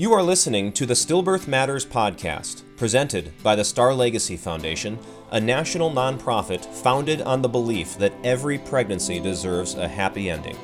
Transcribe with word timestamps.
You 0.00 0.12
are 0.12 0.22
listening 0.22 0.70
to 0.74 0.86
the 0.86 0.94
Stillbirth 0.94 1.48
Matters 1.48 1.84
podcast, 1.84 2.62
presented 2.76 3.32
by 3.42 3.56
the 3.56 3.64
Star 3.64 3.92
Legacy 3.92 4.36
Foundation, 4.36 4.96
a 5.32 5.40
national 5.40 5.90
nonprofit 5.90 6.64
founded 6.64 7.20
on 7.22 7.42
the 7.42 7.48
belief 7.48 7.98
that 7.98 8.12
every 8.22 8.58
pregnancy 8.58 9.18
deserves 9.18 9.74
a 9.74 9.88
happy 9.88 10.30
ending. 10.30 10.56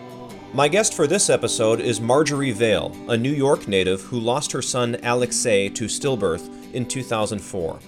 My 0.53 0.69
guest 0.69 0.95
for 0.95 1.09
this 1.09 1.29
episode 1.29 1.81
is 1.81 2.01
Marjorie 2.01 2.53
Vail, 2.53 2.97
a 3.09 3.17
New 3.17 3.33
York 3.33 3.67
native 3.67 4.03
who 4.03 4.21
lost 4.21 4.53
her 4.53 4.63
son 4.63 4.99
Alexei 5.03 5.69
to 5.71 5.87
stillbirth 5.87 6.73
in 6.73 6.87
2004. 6.87 7.81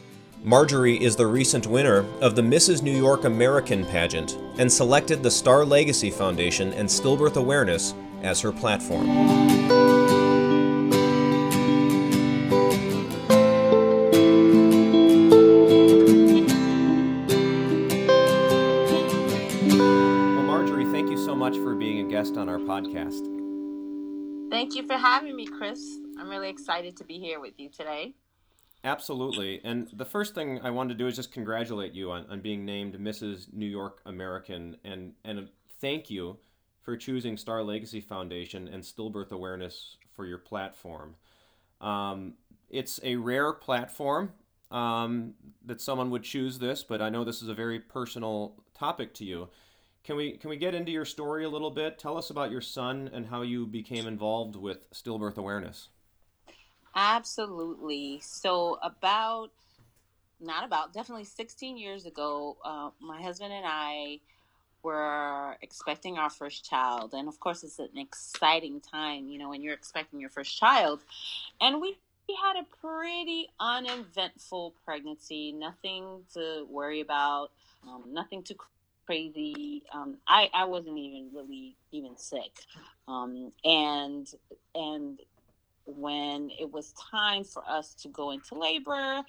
Marjorie 0.42 1.01
is 1.01 1.15
the 1.15 1.28
recent 1.28 1.69
winner 1.69 2.05
of 2.20 2.34
the 2.34 2.42
Mrs. 2.42 2.83
New 2.83 2.97
York 2.97 3.23
American 3.23 3.87
pageant 3.87 4.37
and 4.59 4.70
selected 4.70 5.23
the 5.23 5.30
Star 5.30 5.65
Legacy 5.65 6.10
Foundation 6.10 6.73
and 6.73 6.88
Stillbirth 6.88 7.37
Awareness 7.37 7.95
as 8.24 8.41
her 8.41 8.51
platform. 8.51 9.66
Guest 22.27 22.39
on 22.39 22.48
our 22.48 22.59
podcast. 22.59 23.23
Thank 24.51 24.75
you 24.75 24.85
for 24.87 24.95
having 24.95 25.37
me, 25.37 25.47
Chris. 25.47 25.80
I'm 26.19 26.29
really 26.29 26.49
excited 26.49 26.97
to 26.97 27.05
be 27.05 27.21
here 27.21 27.39
with 27.41 27.55
you 27.57 27.69
today. 27.69 28.15
Absolutely. 28.83 29.61
And 29.62 29.89
the 29.93 30.05
first 30.05 30.35
thing 30.35 30.61
I 30.62 30.71
wanted 30.71 30.95
to 30.95 30.99
do 30.99 31.07
is 31.07 31.15
just 31.15 31.30
congratulate 31.30 31.93
you 31.93 32.11
on, 32.11 32.27
on 32.29 32.41
being 32.41 32.65
named 32.65 32.95
Mrs. 32.95 33.52
New 33.52 33.66
York 33.66 34.01
American 34.07 34.77
and, 34.85 35.12
and 35.25 35.49
thank 35.80 36.10
you 36.10 36.38
for 36.83 36.96
choosing 36.96 37.37
Star 37.37 37.63
Legacy 37.63 38.01
Foundation 38.01 38.66
and 38.66 38.83
Stillbirth 38.83 39.30
Awareness 39.30 39.96
for 40.15 40.27
your 40.27 40.38
platform. 40.38 41.15
Um, 41.80 42.35
it's 42.71 42.99
a 43.05 43.16
rare 43.16 43.52
platform 43.52 44.33
um, 44.73 45.35
that 45.65 45.80
someone 45.80 46.11
would 46.11 46.24
choose 46.24 46.59
this, 46.59 46.83
but 46.83 47.01
I 47.01 47.09
know 47.09 47.23
this 47.24 47.43
is 47.43 47.49
a 47.49 47.55
very 47.55 47.79
personal 47.79 48.55
topic 48.77 49.15
to 49.15 49.24
you. 49.24 49.49
Can 50.07 50.15
we 50.15 50.37
can 50.37 50.51
we 50.51 50.57
get 50.57 50.73
into 50.73 50.93
your 50.93 51.04
story 51.04 51.45
a 51.45 51.49
little 51.49 51.73
bit? 51.73 51.99
Tell 51.99 52.16
us 52.16 52.30
about 52.30 52.52
your 52.52 52.60
son 52.60 53.10
and 53.12 53.26
how 53.26 53.43
you 53.43 53.66
became 53.66 54.07
involved 54.07 54.54
with 54.54 54.88
stillbirth 54.93 55.37
awareness. 55.37 55.88
Absolutely. 56.95 58.21
So, 58.23 58.79
about, 58.82 59.51
not 60.40 60.65
about, 60.65 60.95
definitely 60.95 61.24
16 61.24 61.77
years 61.77 62.07
ago, 62.07 62.57
uh, 62.65 62.90
my 63.01 63.21
husband 63.21 63.52
and 63.52 63.66
I 63.66 64.21
were 64.82 65.56
expecting 65.60 66.16
our 66.19 66.31
first 66.31 66.65
child. 66.65 67.12
And 67.12 67.28
of 67.28 67.41
course, 67.41 67.65
it's 67.65 67.81
an 67.81 67.99
exciting 67.99 68.81
time, 68.81 69.28
you 69.28 69.38
know, 69.38 69.50
when 69.50 69.60
you're 69.60 69.75
expecting 69.75 70.21
your 70.21 70.31
first 70.31 70.56
child. 70.56 71.03
And 71.60 71.81
we 71.81 71.99
we 72.28 72.37
had 72.43 72.56
a 72.56 72.66
pretty 72.81 73.49
uneventful 73.60 74.75
pregnancy, 74.84 75.53
nothing 75.53 76.22
to 76.34 76.66
worry 76.69 77.00
about, 77.00 77.50
um, 77.87 78.04
nothing 78.12 78.43
too 78.43 78.56
crazy. 79.06 79.82
Um, 79.94 80.19
I, 80.26 80.50
I 80.53 80.65
wasn't 80.65 80.99
even 80.99 81.31
really 81.34 81.76
even 81.93 82.16
sick. 82.16 82.53
Um, 83.09 83.53
and, 83.65 84.26
and 84.75 85.21
when 85.84 86.50
it 86.59 86.71
was 86.71 86.93
time 87.10 87.44
for 87.44 87.62
us 87.69 87.94
to 88.03 88.09
go 88.09 88.32
into 88.32 88.54
labor, 88.56 89.22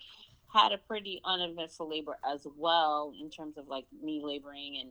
had 0.54 0.72
a 0.72 0.78
pretty 0.78 1.22
uneventful 1.24 1.90
labor 1.90 2.18
as 2.28 2.48
well 2.58 3.14
in 3.20 3.30
terms 3.30 3.58
of 3.58 3.68
like 3.68 3.86
me 4.04 4.22
laboring 4.24 4.80
and, 4.82 4.90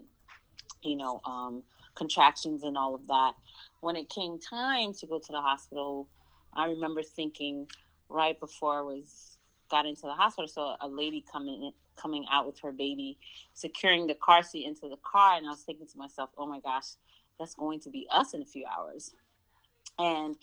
you 0.83 0.97
know, 0.97 1.21
um, 1.25 1.63
contractions 1.95 2.63
and 2.63 2.77
all 2.77 2.95
of 2.95 3.07
that. 3.09 3.33
When 3.81 3.97
it 3.97 4.09
came 4.09 4.39
time 4.39 4.93
to 4.95 5.07
go 5.07 5.19
to 5.19 5.33
the 5.33 5.41
hospital, 5.41 6.09
I 6.55 6.67
remember 6.67 7.03
thinking, 7.03 7.67
right 8.09 8.39
before 8.39 8.79
I 8.79 8.83
was 8.83 9.36
got 9.69 9.87
into 9.87 10.03
the 10.03 10.13
hospital. 10.13 10.49
So 10.49 10.77
a 10.81 10.89
lady 10.89 11.25
coming 11.31 11.73
coming 11.97 12.27
out 12.31 12.47
with 12.47 12.61
her 12.61 12.73
baby, 12.73 13.19
securing 13.55 14.07
the 14.07 14.15
car 14.15 14.43
seat 14.43 14.67
into 14.67 14.89
the 14.89 14.99
car, 15.03 15.37
and 15.37 15.47
I 15.47 15.51
was 15.51 15.63
thinking 15.63 15.87
to 15.87 15.99
myself, 15.99 16.31
"Oh 16.37 16.47
my 16.47 16.61
gosh, 16.61 16.97
that's 17.39 17.55
going 17.55 17.81
to 17.81 17.91
be 17.91 18.07
us 18.11 18.35
in 18.35 18.43
a 18.43 18.47
few 18.47 18.67
hours." 18.67 19.15
And 19.99 20.37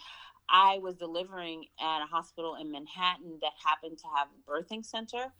I 0.50 0.80
was 0.80 0.96
delivering 0.96 1.66
at 1.80 2.04
a 2.04 2.06
hospital 2.06 2.56
in 2.56 2.72
Manhattan 2.72 3.40
that 3.42 3.54
happened 3.64 3.98
to 4.00 4.08
have 4.16 4.28
a 4.30 4.52
birthing 4.52 4.86
center. 4.86 5.34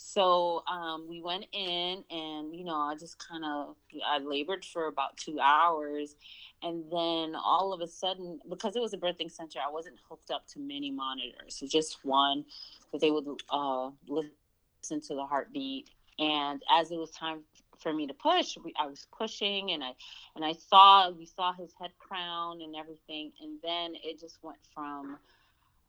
So 0.00 0.62
um, 0.70 1.06
we 1.08 1.20
went 1.20 1.46
in, 1.52 2.04
and 2.08 2.54
you 2.54 2.64
know, 2.64 2.76
I 2.76 2.94
just 2.94 3.18
kind 3.18 3.44
of 3.44 3.74
I 4.06 4.18
labored 4.18 4.64
for 4.64 4.86
about 4.86 5.16
two 5.16 5.40
hours, 5.40 6.14
and 6.62 6.84
then 6.90 7.34
all 7.34 7.72
of 7.72 7.80
a 7.80 7.88
sudden, 7.88 8.38
because 8.48 8.76
it 8.76 8.80
was 8.80 8.94
a 8.94 8.96
birthing 8.96 9.30
center, 9.30 9.58
I 9.58 9.70
wasn't 9.72 9.96
hooked 10.08 10.30
up 10.30 10.46
to 10.54 10.60
many 10.60 10.92
monitors, 10.92 11.56
so 11.56 11.66
just 11.66 11.98
one, 12.04 12.44
but 12.92 13.00
they 13.00 13.10
would 13.10 13.26
uh, 13.50 13.90
listen 14.06 15.00
to 15.08 15.14
the 15.16 15.26
heartbeat. 15.26 15.90
And 16.20 16.62
as 16.72 16.92
it 16.92 16.96
was 16.96 17.10
time 17.10 17.40
for 17.80 17.92
me 17.92 18.06
to 18.06 18.14
push, 18.14 18.56
we, 18.64 18.72
I 18.80 18.86
was 18.86 19.08
pushing, 19.10 19.72
and 19.72 19.82
I 19.82 19.94
and 20.36 20.44
I 20.44 20.52
saw 20.52 21.10
we 21.10 21.26
saw 21.26 21.52
his 21.54 21.72
head 21.80 21.90
crown 21.98 22.60
and 22.62 22.76
everything, 22.76 23.32
and 23.42 23.58
then 23.64 23.94
it 24.04 24.20
just 24.20 24.38
went 24.44 24.60
from, 24.72 25.18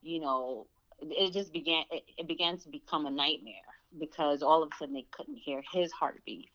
you 0.01 0.19
know, 0.19 0.65
it 1.01 1.33
just 1.33 1.53
began 1.53 1.83
it, 1.91 2.03
it 2.17 2.27
began 2.27 2.57
to 2.59 2.69
become 2.69 3.05
a 3.05 3.11
nightmare 3.11 3.53
because 3.99 4.43
all 4.43 4.63
of 4.63 4.69
a 4.71 4.75
sudden 4.77 4.93
they 4.93 5.05
couldn't 5.11 5.37
hear 5.37 5.61
his 5.71 5.91
heartbeat. 5.91 6.49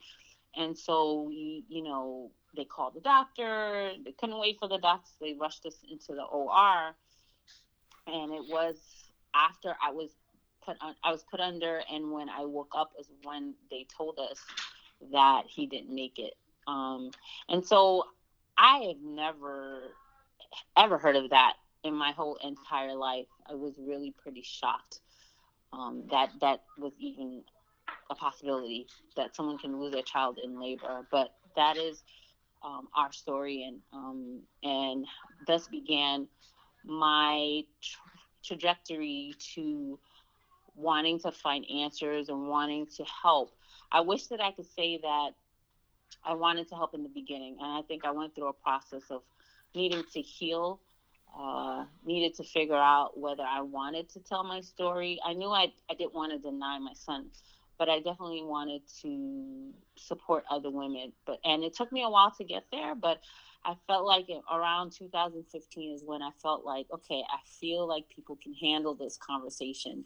And 0.57 0.79
so 0.79 1.23
we, 1.23 1.65
you 1.69 1.83
know, 1.83 2.31
they 2.57 2.65
called 2.65 2.95
the 2.95 3.01
doctor. 3.01 3.91
They 4.05 4.13
couldn't 4.13 4.39
wait 4.39 4.59
for 4.59 4.69
the 4.69 4.79
doctor. 4.79 5.11
So 5.19 5.25
they 5.25 5.35
rushed 5.35 5.67
us 5.67 5.77
into 5.91 6.13
the 6.13 6.23
OR. 6.23 6.95
And 8.07 8.33
it 8.33 8.45
was 8.49 8.77
after 9.35 9.75
I 9.85 9.91
was 9.91 10.11
put 10.65 10.77
on, 10.81 10.95
I 11.03 11.11
was 11.11 11.25
put 11.29 11.41
under, 11.41 11.83
and 11.93 12.13
when 12.13 12.29
I 12.29 12.45
woke 12.45 12.73
up 12.77 12.93
is 12.99 13.09
when 13.25 13.55
they 13.71 13.87
told 13.97 14.19
us 14.19 14.39
that 15.13 15.45
he 15.47 15.67
didn't 15.67 15.95
make 15.95 16.19
it. 16.19 16.35
Um, 16.67 17.11
and 17.49 17.65
so 17.65 18.05
I 18.57 18.79
have 18.89 19.03
never 19.03 19.83
ever 20.77 20.99
heard 20.99 21.17
of 21.17 21.31
that 21.31 21.55
in 21.85 21.95
my 21.95 22.13
whole 22.13 22.39
entire 22.43 22.95
life. 22.95 23.27
I 23.49 23.55
was 23.55 23.75
really 23.79 24.15
pretty 24.23 24.43
shocked 24.43 25.01
um, 25.73 26.05
that 26.11 26.31
that 26.41 26.63
was 26.79 26.93
even 26.99 27.43
a 28.11 28.15
possibility 28.15 28.87
that 29.17 29.35
someone 29.35 29.59
can 29.59 29.79
lose 29.79 29.93
their 29.93 30.03
child 30.03 30.39
in 30.43 30.61
labor. 30.61 31.07
But 31.11 31.35
that 31.57 31.77
is 31.77 32.03
um, 32.65 32.89
our 32.97 33.13
story, 33.13 33.65
and 33.65 33.81
um, 33.93 34.41
and 34.63 35.07
thus 35.47 35.69
began 35.69 36.27
my 36.85 37.63
tra- 37.83 38.11
trajectory 38.45 39.35
to 39.55 39.99
wanting 40.77 41.21
to 41.21 41.31
find 41.31 41.65
answers 41.71 42.29
and 42.29 42.49
wanting 42.49 42.87
to 42.97 43.05
help. 43.23 43.51
I 43.93 44.01
wish 44.01 44.27
that 44.27 44.41
I 44.41 44.51
could 44.53 44.67
say 44.67 44.99
that 45.03 45.31
I 46.25 46.35
wanted 46.35 46.69
to 46.71 46.75
help 46.75 46.95
in 46.95 47.03
the 47.03 47.09
beginning, 47.09 47.59
and 47.61 47.71
I 47.71 47.83
think 47.83 48.05
I 48.05 48.11
went 48.11 48.35
through 48.35 48.49
a 48.49 48.53
process 48.53 49.03
of 49.11 49.23
needing 49.75 50.03
to 50.13 50.21
heal 50.21 50.81
uh, 51.39 51.85
needed 52.05 52.35
to 52.37 52.45
figure 52.45 52.77
out 52.77 53.19
whether 53.19 53.43
I 53.43 53.61
wanted 53.61 54.09
to 54.11 54.21
tell 54.21 54.45
my 54.45 54.61
story. 54.61 55.21
I 55.25 55.33
knew 55.35 55.49
I, 55.49 55.73
I 55.91 55.95
didn't 55.95 56.15
want 56.15 56.33
to 56.33 56.39
deny 56.39 56.79
my 56.79 56.95
son, 56.95 57.27
but 57.79 57.89
I 57.89 57.99
definitely 57.99 58.43
wanted 58.43 58.83
to 59.03 59.73
support 59.97 60.45
other 60.51 60.71
women. 60.71 61.13
But 61.27 61.41
and 61.45 61.65
it 61.65 61.75
took 61.75 61.93
me 61.93 62.03
a 62.03 62.09
while 62.09 62.33
to 62.39 62.45
get 62.45 62.65
there, 62.71 62.95
but 62.95 63.21
I 63.65 63.75
felt 63.87 64.07
like 64.07 64.29
it, 64.29 64.43
around 64.53 64.93
2015 64.93 65.95
is 65.95 66.03
when 66.05 66.23
I 66.23 66.31
felt 66.43 66.65
like, 66.65 66.87
okay, 66.93 67.23
I 67.29 67.39
feel 67.61 67.89
like 67.89 68.09
people 68.09 68.39
can 68.43 68.55
handle 68.55 68.95
this 68.95 69.17
conversation, 69.17 70.05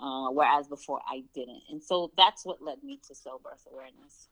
uh, 0.00 0.28
whereas 0.30 0.68
before 0.68 1.00
I 1.08 1.24
didn't. 1.34 1.62
And 1.70 1.82
so 1.82 2.12
that's 2.16 2.44
what 2.44 2.62
led 2.62 2.82
me 2.82 3.00
to 3.08 3.14
stillbirth 3.14 3.70
awareness 3.72 4.29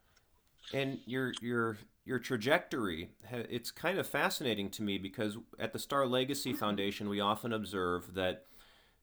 and 0.73 0.99
your 1.07 1.33
your 1.41 1.79
your 2.05 2.19
trajectory 2.19 3.11
it's 3.31 3.71
kind 3.71 3.99
of 3.99 4.07
fascinating 4.07 4.71
to 4.71 4.83
me 4.83 4.99
because 4.99 5.37
at 5.59 5.73
the 5.73 5.79
star 5.79 6.07
legacy 6.07 6.53
foundation 6.53 7.09
we 7.09 7.21
often 7.21 7.53
observe 7.53 8.15
that 8.15 8.45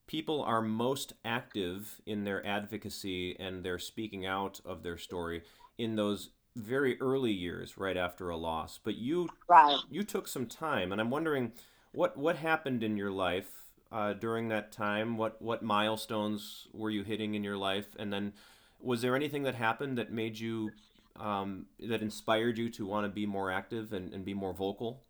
people 0.08 0.44
are 0.44 0.62
most 0.62 1.14
active 1.24 2.02
in 2.06 2.24
their 2.24 2.46
advocacy 2.46 3.36
and 3.40 3.64
their 3.64 3.80
speaking 3.80 4.26
out 4.26 4.60
of 4.66 4.84
their 4.84 4.98
story 4.98 5.44
in 5.78 5.96
those 5.96 6.30
very 6.56 7.00
early 7.02 7.32
years 7.32 7.78
right 7.78 7.98
after 7.98 8.30
a 8.30 8.38
loss. 8.38 8.80
But 8.82 8.96
you 8.96 9.30
right. 9.50 9.78
you 9.90 10.04
took 10.04 10.28
some 10.28 10.46
time 10.46 10.92
and 10.92 11.02
i'm 11.02 11.10
wondering 11.10 11.52
what 11.92 12.18
what 12.18 12.38
happened 12.38 12.84
in 12.84 12.98
your 12.98 13.12
life 13.12 13.50
uh, 13.92 14.14
during 14.14 14.50
that 14.50 14.72
time? 14.72 15.18
What 15.18 15.42
what 15.42 15.64
milestones 15.64 16.68
were 16.74 16.90
you 16.90 17.04
hitting 17.04 17.36
in 17.36 17.44
your 17.44 17.58
life? 17.58 17.88
And 17.98 18.12
then 18.12 18.34
was 18.82 19.02
there 19.02 19.16
anything 19.16 19.44
that 19.44 19.56
happened 19.56 19.98
that 19.98 20.12
made 20.12 20.38
you 20.38 20.72
um, 21.20 21.66
that 21.80 22.02
inspired 22.02 22.58
you 22.58 22.70
to 22.72 22.86
want 22.86 23.06
to 23.06 23.10
be 23.10 23.26
more 23.26 23.52
active 23.52 23.94
and, 23.94 24.14
and 24.14 24.26
be 24.26 24.34
more 24.34 24.54
vocal? 24.54 25.04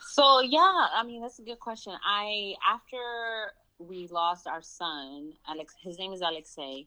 So 0.00 0.40
yeah, 0.40 0.88
I 0.94 1.02
mean 1.04 1.22
that's 1.22 1.38
a 1.38 1.42
good 1.42 1.60
question. 1.60 1.92
I 2.04 2.54
after 2.68 3.52
we 3.78 4.08
lost 4.08 4.46
our 4.46 4.62
son, 4.62 5.32
Alex, 5.48 5.74
his 5.82 5.98
name 5.98 6.12
is 6.12 6.20
Alexei, 6.20 6.86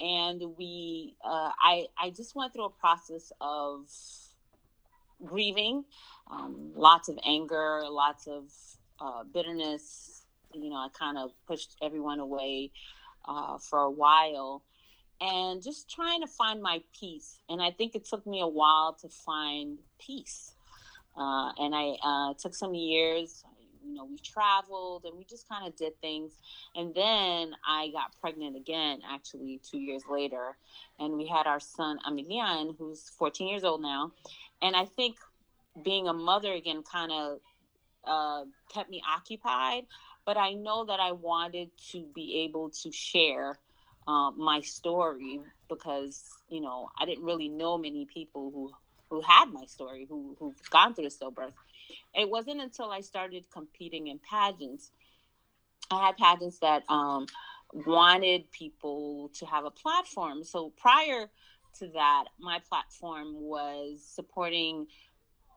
and 0.00 0.42
we, 0.58 1.14
uh, 1.24 1.50
I, 1.62 1.86
I 2.00 2.10
just 2.10 2.34
went 2.34 2.52
through 2.52 2.64
a 2.64 2.70
process 2.70 3.32
of 3.40 3.86
grieving, 5.24 5.84
um, 6.30 6.72
lots 6.74 7.08
of 7.08 7.18
anger, 7.24 7.82
lots 7.88 8.26
of 8.26 8.44
uh, 9.00 9.22
bitterness, 9.32 10.24
you 10.54 10.70
know, 10.70 10.76
I 10.76 10.88
kind 10.98 11.16
of 11.16 11.30
pushed 11.46 11.76
everyone 11.82 12.18
away 12.18 12.72
uh, 13.26 13.58
for 13.58 13.80
a 13.80 13.90
while 13.90 14.62
and 15.22 15.62
just 15.62 15.88
trying 15.88 16.20
to 16.20 16.26
find 16.26 16.60
my 16.60 16.82
peace. 16.98 17.38
And 17.48 17.62
I 17.62 17.70
think 17.70 17.94
it 17.94 18.04
took 18.04 18.26
me 18.26 18.40
a 18.40 18.46
while 18.46 18.94
to 19.00 19.08
find 19.08 19.78
peace. 20.04 20.54
Uh, 21.16 21.52
and 21.58 21.74
I 21.74 21.96
uh, 22.02 22.34
took 22.34 22.54
some 22.54 22.74
years. 22.74 23.44
You 23.84 23.94
know, 23.94 24.04
we 24.04 24.18
traveled 24.18 25.04
and 25.04 25.16
we 25.16 25.24
just 25.24 25.48
kind 25.48 25.66
of 25.66 25.76
did 25.76 26.00
things. 26.00 26.32
And 26.74 26.92
then 26.92 27.54
I 27.66 27.90
got 27.92 28.18
pregnant 28.20 28.56
again, 28.56 29.00
actually, 29.08 29.60
two 29.68 29.78
years 29.78 30.02
later. 30.10 30.56
And 30.98 31.16
we 31.16 31.26
had 31.26 31.46
our 31.46 31.60
son, 31.60 31.98
Amelian, 32.04 32.74
who's 32.76 33.10
14 33.16 33.46
years 33.46 33.62
old 33.62 33.80
now. 33.80 34.10
And 34.60 34.74
I 34.74 34.86
think 34.86 35.16
being 35.84 36.08
a 36.08 36.12
mother 36.12 36.52
again 36.52 36.82
kind 36.82 37.12
of 37.12 37.38
uh, 38.04 38.44
kept 38.72 38.90
me 38.90 39.00
occupied. 39.08 39.84
But 40.24 40.36
I 40.36 40.54
know 40.54 40.84
that 40.84 40.98
I 40.98 41.12
wanted 41.12 41.70
to 41.92 42.04
be 42.12 42.44
able 42.44 42.70
to 42.70 42.90
share 42.90 43.58
uh, 44.06 44.30
my 44.32 44.60
story 44.60 45.40
because 45.68 46.22
you 46.48 46.60
know 46.60 46.88
I 46.98 47.06
didn't 47.06 47.24
really 47.24 47.48
know 47.48 47.78
many 47.78 48.06
people 48.06 48.50
who 48.50 48.70
who 49.10 49.20
had 49.20 49.46
my 49.52 49.64
story 49.66 50.06
who 50.08 50.36
who've 50.38 50.70
gone 50.70 50.94
through 50.94 51.06
a 51.06 51.10
stillbirth. 51.10 51.52
It 52.14 52.28
wasn't 52.28 52.60
until 52.60 52.90
I 52.90 53.00
started 53.00 53.44
competing 53.52 54.08
in 54.08 54.18
pageants. 54.18 54.90
I 55.90 56.06
had 56.06 56.16
pageants 56.16 56.58
that 56.60 56.84
um, 56.88 57.26
wanted 57.72 58.50
people 58.50 59.30
to 59.34 59.46
have 59.46 59.64
a 59.64 59.70
platform. 59.70 60.42
So 60.44 60.72
prior 60.76 61.28
to 61.78 61.88
that, 61.88 62.24
my 62.38 62.60
platform 62.68 63.34
was 63.34 64.02
supporting 64.04 64.86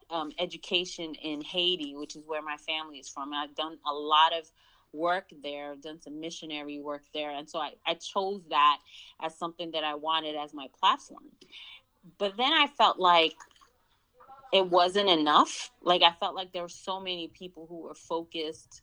um, 0.10 0.32
education 0.40 1.16
in 1.16 1.42
Haiti, 1.42 1.96
which 1.96 2.16
is 2.16 2.24
where 2.26 2.42
my 2.42 2.58
family 2.58 2.98
is 2.98 3.10
from. 3.10 3.32
And 3.32 3.42
I've 3.42 3.56
done 3.56 3.78
a 3.88 3.94
lot 3.94 4.34
of 4.38 4.50
work 4.96 5.30
there, 5.44 5.72
I've 5.72 5.82
done 5.82 6.02
some 6.02 6.20
missionary 6.20 6.80
work 6.80 7.04
there. 7.14 7.32
And 7.32 7.50
so 7.50 7.60
I, 7.60 7.74
I 7.86 7.96
chose 7.96 8.42
that 8.50 8.78
as 9.22 9.38
something 9.38 9.72
that 9.72 9.84
I 9.84 9.96
wanted 9.96 10.36
as 10.36 10.54
my 10.54 10.68
platform. 10.80 11.26
But 12.18 12.38
then 12.38 12.54
I 12.54 12.68
felt 12.68 13.00
like 13.00 13.36
it 14.54 14.70
wasn't 14.70 15.10
enough. 15.10 15.72
Like 15.82 16.02
I 16.02 16.12
felt 16.20 16.36
like 16.36 16.54
there 16.54 16.62
were 16.62 16.70
so 16.70 17.00
many 17.00 17.28
people 17.28 17.66
who 17.68 17.82
were 17.82 17.96
focused 17.96 18.82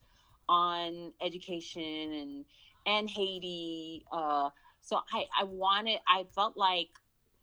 on 0.49 1.13
education 1.23 2.13
and 2.13 2.45
and 2.85 3.09
Haiti. 3.09 4.05
Uh, 4.13 4.51
so 4.81 5.01
I, 5.13 5.25
I 5.41 5.45
wanted 5.45 6.01
I 6.07 6.25
felt 6.35 6.57
like 6.57 6.89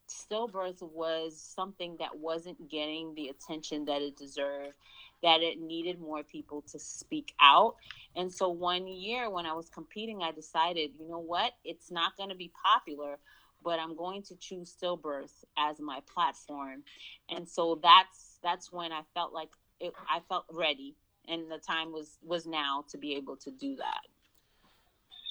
stillbirth 0.09 0.81
was 0.81 1.39
something 1.39 1.95
that 1.99 2.17
wasn't 2.17 2.69
getting 2.69 3.13
the 3.15 3.29
attention 3.29 3.85
that 3.85 4.01
it 4.01 4.17
deserved 4.17 4.73
that 5.21 5.41
it 5.41 5.59
needed 5.59 5.99
more 5.99 6.23
people 6.23 6.63
to 6.71 6.79
speak 6.79 7.33
out. 7.41 7.75
And 8.15 8.31
so 8.31 8.49
one 8.49 8.87
year 8.87 9.29
when 9.29 9.45
I 9.45 9.53
was 9.53 9.69
competing, 9.69 10.21
I 10.21 10.31
decided, 10.31 10.91
you 10.99 11.09
know 11.09 11.19
what? 11.19 11.53
It's 11.63 11.91
not 11.91 12.15
going 12.17 12.29
to 12.29 12.35
be 12.35 12.51
popular, 12.63 13.17
but 13.63 13.79
I'm 13.79 13.95
going 13.95 14.23
to 14.23 14.35
choose 14.35 14.75
stillbirth 14.81 15.43
as 15.57 15.79
my 15.79 15.99
platform. 16.11 16.83
And 17.29 17.47
so 17.47 17.79
that's 17.81 18.39
that's 18.41 18.71
when 18.71 18.91
I 18.91 19.01
felt 19.13 19.33
like 19.33 19.49
it, 19.79 19.93
I 20.09 20.21
felt 20.29 20.45
ready 20.51 20.95
and 21.27 21.51
the 21.51 21.57
time 21.57 21.91
was 21.91 22.17
was 22.23 22.45
now 22.45 22.85
to 22.89 22.97
be 22.97 23.15
able 23.15 23.37
to 23.37 23.51
do 23.51 23.75
that. 23.75 24.01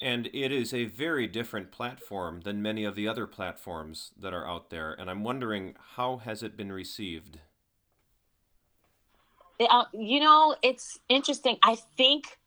And 0.01 0.27
it 0.27 0.51
is 0.51 0.73
a 0.73 0.85
very 0.85 1.27
different 1.27 1.71
platform 1.71 2.41
than 2.41 2.61
many 2.61 2.85
of 2.85 2.95
the 2.95 3.07
other 3.07 3.27
platforms 3.27 4.11
that 4.17 4.33
are 4.33 4.47
out 4.47 4.69
there. 4.69 4.93
And 4.93 5.09
I'm 5.09 5.25
wondering 5.25 5.75
how 5.95 6.17
has 6.17 6.41
it 6.41 6.55
been 6.55 6.71
received? 6.71 7.39
Uh, 9.59 9.85
you 9.93 10.19
know, 10.21 10.55
it's 10.61 10.99
interesting. 11.09 11.57
I 11.61 11.75
think, 11.97 12.37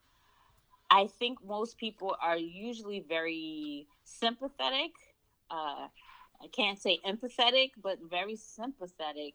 I 0.90 1.08
think 1.18 1.38
most 1.44 1.76
people 1.76 2.16
are 2.22 2.36
usually 2.38 3.04
very 3.06 3.86
sympathetic. 4.04 4.92
Uh, 5.50 5.88
I 6.42 6.46
can't 6.52 6.80
say 6.80 6.98
empathetic, 7.06 7.72
but 7.82 7.98
very 8.08 8.36
sympathetic 8.36 9.34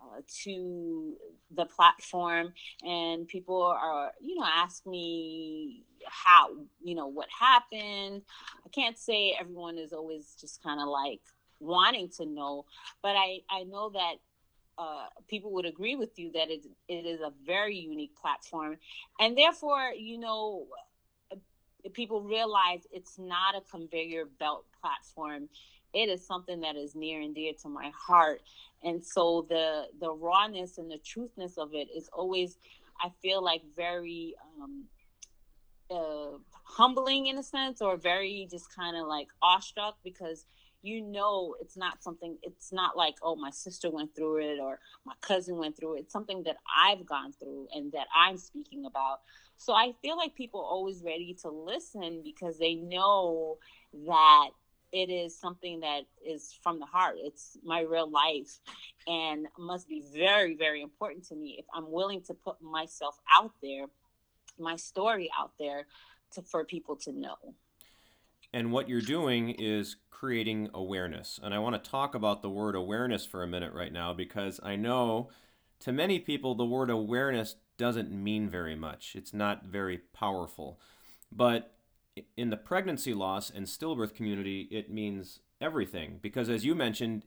uh, 0.00 0.20
to 0.44 1.16
the 1.50 1.66
platform. 1.66 2.52
And 2.84 3.26
people 3.26 3.60
are, 3.62 4.12
you 4.20 4.36
know, 4.36 4.46
ask 4.46 4.86
me 4.86 5.84
how, 6.06 6.50
you 6.82 6.94
know, 6.94 7.08
what 7.08 7.28
happened. 7.36 8.22
I 8.64 8.68
can't 8.72 8.96
say 8.96 9.36
everyone 9.38 9.78
is 9.78 9.92
always 9.92 10.36
just 10.40 10.62
kind 10.62 10.80
of 10.80 10.88
like 10.88 11.20
wanting 11.58 12.08
to 12.08 12.24
know, 12.24 12.64
but 13.02 13.16
I, 13.16 13.40
I 13.50 13.64
know 13.64 13.90
that 13.90 14.14
uh, 14.80 15.06
people 15.28 15.52
would 15.52 15.66
agree 15.66 15.94
with 15.94 16.18
you 16.18 16.32
that 16.32 16.50
it, 16.50 16.64
it 16.88 17.04
is 17.04 17.20
a 17.20 17.32
very 17.44 17.76
unique 17.76 18.16
platform. 18.16 18.78
And 19.20 19.36
therefore, 19.36 19.92
you 19.96 20.18
know, 20.18 20.66
people 21.92 22.22
realize 22.22 22.86
it's 22.90 23.18
not 23.18 23.54
a 23.54 23.60
conveyor 23.70 24.24
belt 24.38 24.64
platform. 24.80 25.50
It 25.92 26.08
is 26.08 26.26
something 26.26 26.60
that 26.60 26.76
is 26.76 26.94
near 26.94 27.20
and 27.20 27.34
dear 27.34 27.52
to 27.62 27.68
my 27.68 27.92
heart. 27.94 28.40
And 28.82 29.04
so 29.04 29.46
the 29.48 29.88
the 30.00 30.10
rawness 30.10 30.78
and 30.78 30.90
the 30.90 30.98
truthness 30.98 31.58
of 31.58 31.74
it 31.74 31.88
is 31.94 32.08
always, 32.12 32.56
I 32.98 33.10
feel 33.20 33.44
like, 33.44 33.62
very 33.76 34.34
um, 34.62 34.84
uh, 35.90 36.38
humbling 36.64 37.26
in 37.26 37.36
a 37.36 37.42
sense, 37.42 37.82
or 37.82 37.96
very 37.98 38.48
just 38.50 38.74
kind 38.74 38.96
of 38.96 39.06
like 39.06 39.28
awestruck 39.42 39.96
because 40.02 40.46
you 40.82 41.02
know 41.02 41.54
it's 41.60 41.76
not 41.76 42.02
something 42.02 42.36
it's 42.42 42.72
not 42.72 42.96
like 42.96 43.14
oh 43.22 43.36
my 43.36 43.50
sister 43.50 43.90
went 43.90 44.14
through 44.14 44.38
it 44.38 44.58
or 44.60 44.78
my 45.04 45.12
cousin 45.20 45.56
went 45.56 45.76
through 45.76 45.96
it. 45.96 46.00
It's 46.00 46.12
something 46.12 46.42
that 46.44 46.56
i've 46.76 47.06
gone 47.06 47.32
through 47.32 47.68
and 47.74 47.92
that 47.92 48.06
i'm 48.14 48.36
speaking 48.36 48.86
about. 48.86 49.20
So 49.56 49.72
i 49.72 49.92
feel 50.02 50.16
like 50.16 50.34
people 50.34 50.60
are 50.60 50.70
always 50.70 51.02
ready 51.04 51.36
to 51.42 51.50
listen 51.50 52.22
because 52.24 52.58
they 52.58 52.74
know 52.74 53.58
that 54.06 54.50
it 54.92 55.08
is 55.08 55.38
something 55.38 55.80
that 55.80 56.02
is 56.26 56.58
from 56.64 56.80
the 56.80 56.86
heart. 56.86 57.14
It's 57.18 57.56
my 57.62 57.82
real 57.82 58.10
life 58.10 58.58
and 59.06 59.46
must 59.58 59.88
be 59.88 60.02
very 60.12 60.56
very 60.56 60.82
important 60.82 61.26
to 61.28 61.36
me. 61.36 61.56
If 61.58 61.66
i'm 61.74 61.90
willing 61.90 62.22
to 62.22 62.34
put 62.34 62.60
myself 62.62 63.18
out 63.32 63.52
there 63.62 63.86
my 64.58 64.76
story 64.76 65.30
out 65.38 65.52
there 65.58 65.86
to 66.32 66.42
for 66.42 66.64
people 66.64 66.96
to 66.96 67.12
know 67.12 67.36
and 68.52 68.72
what 68.72 68.88
you're 68.88 69.00
doing 69.00 69.50
is 69.50 69.96
creating 70.10 70.68
awareness. 70.74 71.40
And 71.42 71.54
I 71.54 71.58
want 71.58 71.82
to 71.82 71.90
talk 71.90 72.14
about 72.14 72.42
the 72.42 72.50
word 72.50 72.74
awareness 72.74 73.24
for 73.24 73.42
a 73.42 73.46
minute 73.46 73.72
right 73.72 73.92
now 73.92 74.12
because 74.12 74.60
I 74.62 74.76
know 74.76 75.30
to 75.80 75.92
many 75.92 76.18
people 76.18 76.54
the 76.54 76.64
word 76.66 76.90
awareness 76.90 77.56
doesn't 77.78 78.12
mean 78.12 78.50
very 78.50 78.76
much. 78.76 79.14
It's 79.16 79.32
not 79.32 79.64
very 79.64 79.98
powerful. 80.12 80.78
But 81.32 81.72
in 82.36 82.50
the 82.50 82.56
pregnancy 82.56 83.14
loss 83.14 83.50
and 83.50 83.66
stillbirth 83.66 84.14
community, 84.14 84.68
it 84.70 84.90
means 84.90 85.40
everything 85.60 86.18
because, 86.20 86.48
as 86.50 86.64
you 86.64 86.74
mentioned, 86.74 87.22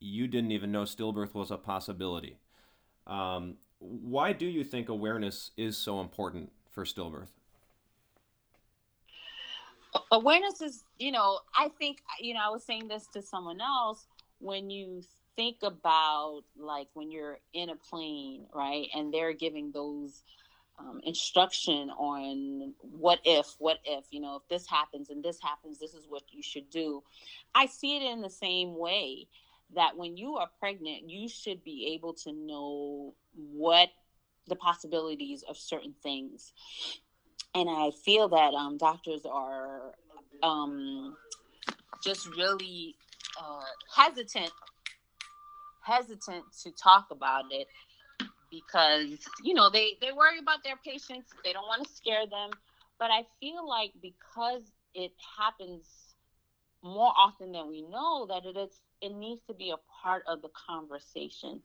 you 0.00 0.26
didn't 0.26 0.50
even 0.50 0.72
know 0.72 0.82
stillbirth 0.82 1.34
was 1.34 1.50
a 1.50 1.56
possibility. 1.56 2.38
Um, 3.06 3.58
why 3.78 4.32
do 4.32 4.46
you 4.46 4.64
think 4.64 4.88
awareness 4.88 5.52
is 5.56 5.76
so 5.76 6.00
important 6.00 6.50
for 6.70 6.84
stillbirth? 6.84 7.30
Awareness 10.10 10.60
is 10.60 10.84
you 10.98 11.12
know 11.12 11.38
i 11.56 11.68
think 11.78 11.98
you 12.20 12.34
know 12.34 12.40
i 12.44 12.50
was 12.50 12.64
saying 12.64 12.88
this 12.88 13.06
to 13.12 13.20
someone 13.22 13.60
else 13.60 14.06
when 14.38 14.70
you 14.70 15.02
think 15.36 15.56
about 15.62 16.42
like 16.56 16.88
when 16.94 17.10
you're 17.10 17.38
in 17.52 17.70
a 17.70 17.76
plane 17.76 18.46
right 18.54 18.88
and 18.94 19.12
they're 19.12 19.32
giving 19.32 19.70
those 19.72 20.22
um, 20.78 21.00
instruction 21.04 21.90
on 21.90 22.74
what 22.80 23.20
if 23.24 23.54
what 23.58 23.78
if 23.84 24.04
you 24.10 24.20
know 24.20 24.36
if 24.36 24.48
this 24.48 24.66
happens 24.66 25.10
and 25.10 25.22
this 25.22 25.38
happens 25.40 25.78
this 25.78 25.94
is 25.94 26.06
what 26.08 26.22
you 26.30 26.42
should 26.42 26.68
do. 26.70 27.02
I 27.54 27.66
see 27.66 27.96
it 27.96 28.02
in 28.02 28.20
the 28.20 28.30
same 28.30 28.76
way 28.76 29.28
that 29.74 29.96
when 29.96 30.16
you 30.16 30.36
are 30.36 30.48
pregnant 30.58 31.08
you 31.08 31.28
should 31.28 31.62
be 31.62 31.92
able 31.94 32.14
to 32.14 32.32
know 32.32 33.14
what 33.34 33.88
the 34.48 34.56
possibilities 34.56 35.44
of 35.48 35.56
certain 35.56 35.94
things 36.02 36.52
and 37.54 37.68
I 37.68 37.90
feel 38.04 38.28
that 38.28 38.54
um, 38.54 38.78
doctors 38.78 39.26
are 39.26 39.92
um, 40.42 41.16
just 42.02 42.28
really 42.36 42.94
uh, 43.40 43.64
hesitant 43.94 44.50
hesitant 45.84 46.44
to 46.62 46.70
talk 46.72 47.08
about 47.10 47.44
it 47.50 47.66
because 48.50 49.18
you 49.42 49.54
know 49.54 49.70
they 49.70 49.96
they 50.00 50.12
worry 50.12 50.38
about 50.38 50.62
their 50.64 50.76
patients. 50.76 51.30
They 51.44 51.52
don't 51.52 51.66
want 51.66 51.86
to 51.86 51.92
scare 51.92 52.26
them. 52.26 52.50
But 52.98 53.10
i 53.10 53.26
feel 53.40 53.68
like 53.68 53.92
because 54.00 54.62
it 54.94 55.12
happens 55.38 55.86
more 56.84 57.12
often 57.16 57.52
than 57.52 57.68
we 57.68 57.82
know 57.82 58.26
that 58.28 58.44
it 58.44 58.56
is 58.56 58.70
it 59.00 59.12
needs 59.14 59.42
to 59.48 59.54
be 59.54 59.70
a 59.70 59.80
part 60.02 60.22
of 60.28 60.42
the 60.42 60.50
conversation. 60.68 61.60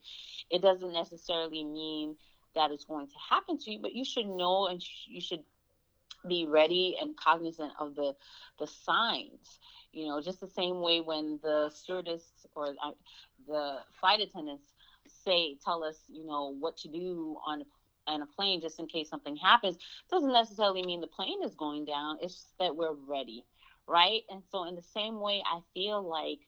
It 0.50 0.62
doesn't 0.62 0.94
necessarily 0.94 1.64
mean 1.64 2.16
that 2.56 2.72
it's 2.72 2.86
going 2.86 3.08
to 3.08 3.14
happen 3.30 3.60
to 3.60 3.72
you 3.72 3.80
but 3.80 3.94
you 3.94 4.04
should 4.04 4.26
know 4.26 4.68
and 4.68 4.84
you 5.08 5.22
should 5.22 5.44
be 6.28 6.46
ready 6.48 6.98
and 7.02 7.16
cognizant 7.18 7.72
of 7.80 7.96
the 7.96 8.14
the 8.60 8.68
signs 8.68 9.60
you 9.92 10.06
know 10.08 10.22
just 10.22 10.40
the 10.40 10.48
same 10.48 10.82
way 10.82 11.02
when 11.02 11.40
the 11.44 11.70
stewardess 11.74 12.46
or 12.56 12.68
uh, 12.84 12.92
the 13.48 13.78
flight 14.00 14.20
attendants 14.20 14.74
say 15.08 15.58
tell 15.64 15.84
us 15.84 15.98
you 16.10 16.26
know 16.26 16.56
what 16.60 16.78
to 16.78 16.90
do 16.90 17.38
on 17.46 17.64
and 18.08 18.24
a 18.24 18.26
plane 18.26 18.62
just 18.62 18.80
in 18.80 18.88
case 18.88 19.10
something 19.10 19.36
happens 19.36 19.78
doesn't 20.10 20.32
necessarily 20.32 20.84
mean 20.84 21.02
the 21.02 21.08
plane 21.08 21.44
is 21.44 21.56
going 21.56 21.86
down. 21.86 22.18
It's 22.22 22.54
that 22.60 22.76
we're 22.76 22.94
ready, 22.94 23.46
right? 23.88 24.22
And 24.30 24.44
so, 24.52 24.66
in 24.66 24.76
the 24.76 24.82
same 24.82 25.20
way, 25.20 25.44
I 25.46 25.60
feel 25.74 26.02
like 26.08 26.40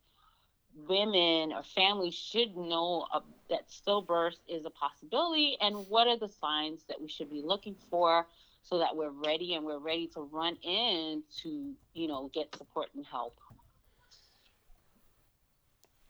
women 0.87 1.51
or 1.51 1.63
families 1.63 2.13
should 2.13 2.55
know 2.55 3.07
uh, 3.13 3.21
that 3.49 3.69
stillbirth 3.69 4.37
is 4.47 4.65
a 4.65 4.69
possibility 4.69 5.57
and 5.59 5.75
what 5.89 6.07
are 6.07 6.17
the 6.17 6.29
signs 6.29 6.85
that 6.87 7.01
we 7.01 7.07
should 7.09 7.29
be 7.29 7.41
looking 7.43 7.75
for 7.89 8.27
so 8.63 8.77
that 8.77 8.95
we're 8.95 9.09
ready 9.11 9.55
and 9.55 9.65
we're 9.65 9.79
ready 9.79 10.07
to 10.07 10.21
run 10.21 10.55
in 10.63 11.23
to 11.41 11.73
you 11.93 12.07
know 12.07 12.29
get 12.33 12.53
support 12.55 12.87
and 12.95 13.05
help 13.05 13.37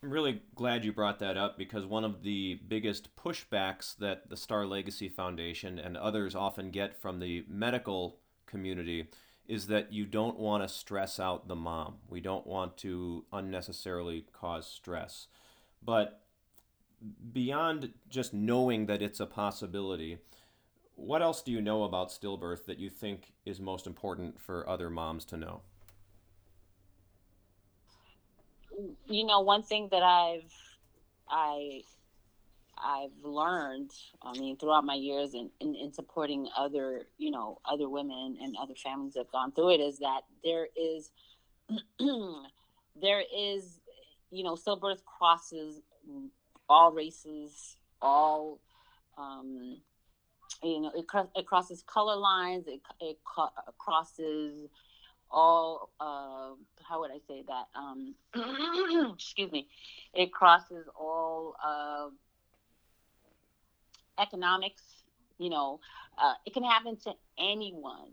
I'm 0.01 0.11
really 0.11 0.41
glad 0.55 0.85
you 0.85 0.93
brought 0.93 1.19
that 1.19 1.35
up 1.35 1.57
because 1.57 1.85
one 1.85 2.05
of 2.05 2.23
the 2.23 2.57
biggest 2.69 3.13
pushbacks 3.17 3.97
that 3.97 4.29
the 4.29 4.37
Star 4.37 4.65
Legacy 4.65 5.09
Foundation 5.09 5.77
and 5.77 5.97
others 5.97 6.35
often 6.35 6.71
get 6.71 7.01
from 7.01 7.19
the 7.19 7.43
medical 7.49 8.19
community 8.45 9.09
is 9.45 9.67
that 9.67 9.91
you 9.91 10.05
don't 10.05 10.39
want 10.39 10.63
to 10.63 10.69
stress 10.69 11.19
out 11.19 11.49
the 11.49 11.55
mom. 11.55 11.95
We 12.07 12.21
don't 12.21 12.47
want 12.47 12.77
to 12.77 13.25
unnecessarily 13.33 14.25
cause 14.31 14.67
stress. 14.67 15.27
But 15.83 16.21
beyond 17.33 17.91
just 18.09 18.33
knowing 18.33 18.85
that 18.85 19.01
it's 19.01 19.19
a 19.19 19.25
possibility, 19.25 20.19
what 20.99 21.21
else 21.21 21.41
do 21.41 21.51
you 21.51 21.61
know 21.61 21.83
about 21.83 22.09
stillbirth 22.09 22.65
that 22.65 22.77
you 22.79 22.89
think 22.89 23.33
is 23.45 23.59
most 23.59 23.87
important 23.87 24.39
for 24.39 24.67
other 24.69 24.89
moms 24.89 25.25
to 25.25 25.37
know? 25.37 25.61
you 29.07 29.25
know, 29.25 29.41
one 29.41 29.63
thing 29.63 29.89
that 29.91 30.03
I've 30.03 30.53
I 31.29 31.81
I've 32.77 33.11
learned, 33.23 33.91
I 34.21 34.33
mean, 34.33 34.55
throughout 34.55 34.85
my 34.85 34.93
years 34.93 35.33
in, 35.33 35.49
in, 35.59 35.75
in, 35.75 35.91
supporting 35.91 36.47
other, 36.57 37.07
you 37.17 37.29
know, 37.29 37.59
other 37.69 37.89
women 37.89 38.37
and 38.41 38.55
other 38.55 38.73
families 38.73 39.15
that 39.15 39.25
have 39.25 39.31
gone 39.33 39.51
through 39.51 39.71
it 39.71 39.81
is 39.81 39.99
that 39.99 40.21
there 40.45 40.67
is, 40.77 41.11
there 43.01 43.21
is, 43.35 43.81
you 44.31 44.45
know, 44.45 44.55
stillbirth 44.55 45.03
crosses 45.03 45.81
all 46.69 46.93
races, 46.93 47.75
all, 48.01 48.59
um, 49.17 49.81
you 50.63 50.81
know, 50.81 50.91
it, 50.95 51.05
it 51.35 51.45
crosses 51.45 51.83
color 51.83 52.15
lines, 52.15 52.67
it, 52.67 52.81
it 52.99 53.17
crosses 53.77 54.69
all 55.31 55.89
uh, 55.99 56.51
how 56.83 57.01
would 57.01 57.11
I 57.11 57.19
say 57.27 57.43
that? 57.47 57.67
Um, 57.75 58.15
excuse 59.13 59.51
me. 59.51 59.67
It 60.13 60.31
crosses 60.31 60.87
all 60.99 61.55
uh, 61.63 62.09
economics. 64.21 64.83
You 65.37 65.49
know, 65.49 65.79
uh, 66.17 66.33
it 66.45 66.53
can 66.53 66.63
happen 66.63 66.97
to 67.05 67.13
anyone, 67.37 68.11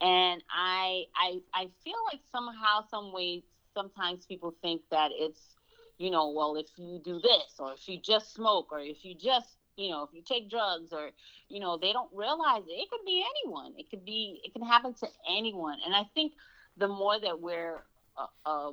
and 0.00 0.42
I 0.50 1.04
I 1.14 1.40
I 1.52 1.68
feel 1.84 1.98
like 2.10 2.20
somehow, 2.30 2.84
some 2.90 3.12
way, 3.12 3.42
sometimes 3.74 4.24
people 4.24 4.54
think 4.62 4.80
that 4.90 5.10
it's 5.12 5.56
you 5.98 6.10
know, 6.10 6.30
well, 6.30 6.56
if 6.56 6.68
you 6.78 7.00
do 7.04 7.20
this, 7.20 7.58
or 7.58 7.74
if 7.74 7.86
you 7.88 7.98
just 8.00 8.32
smoke, 8.32 8.72
or 8.72 8.80
if 8.80 9.04
you 9.04 9.14
just 9.14 9.56
you 9.76 9.90
know, 9.90 10.02
if 10.02 10.10
you 10.12 10.22
take 10.22 10.50
drugs 10.50 10.92
or, 10.92 11.10
you 11.48 11.60
know, 11.60 11.78
they 11.78 11.92
don't 11.92 12.10
realize 12.12 12.62
it. 12.68 12.72
It 12.72 12.90
could 12.90 13.04
be 13.06 13.24
anyone. 13.44 13.72
It 13.78 13.88
could 13.90 14.04
be, 14.04 14.40
it 14.44 14.52
can 14.52 14.62
happen 14.62 14.94
to 14.94 15.08
anyone. 15.28 15.78
And 15.84 15.94
I 15.94 16.04
think 16.14 16.32
the 16.76 16.88
more 16.88 17.18
that 17.18 17.40
we're 17.40 17.82
uh, 18.16 18.26
uh, 18.44 18.72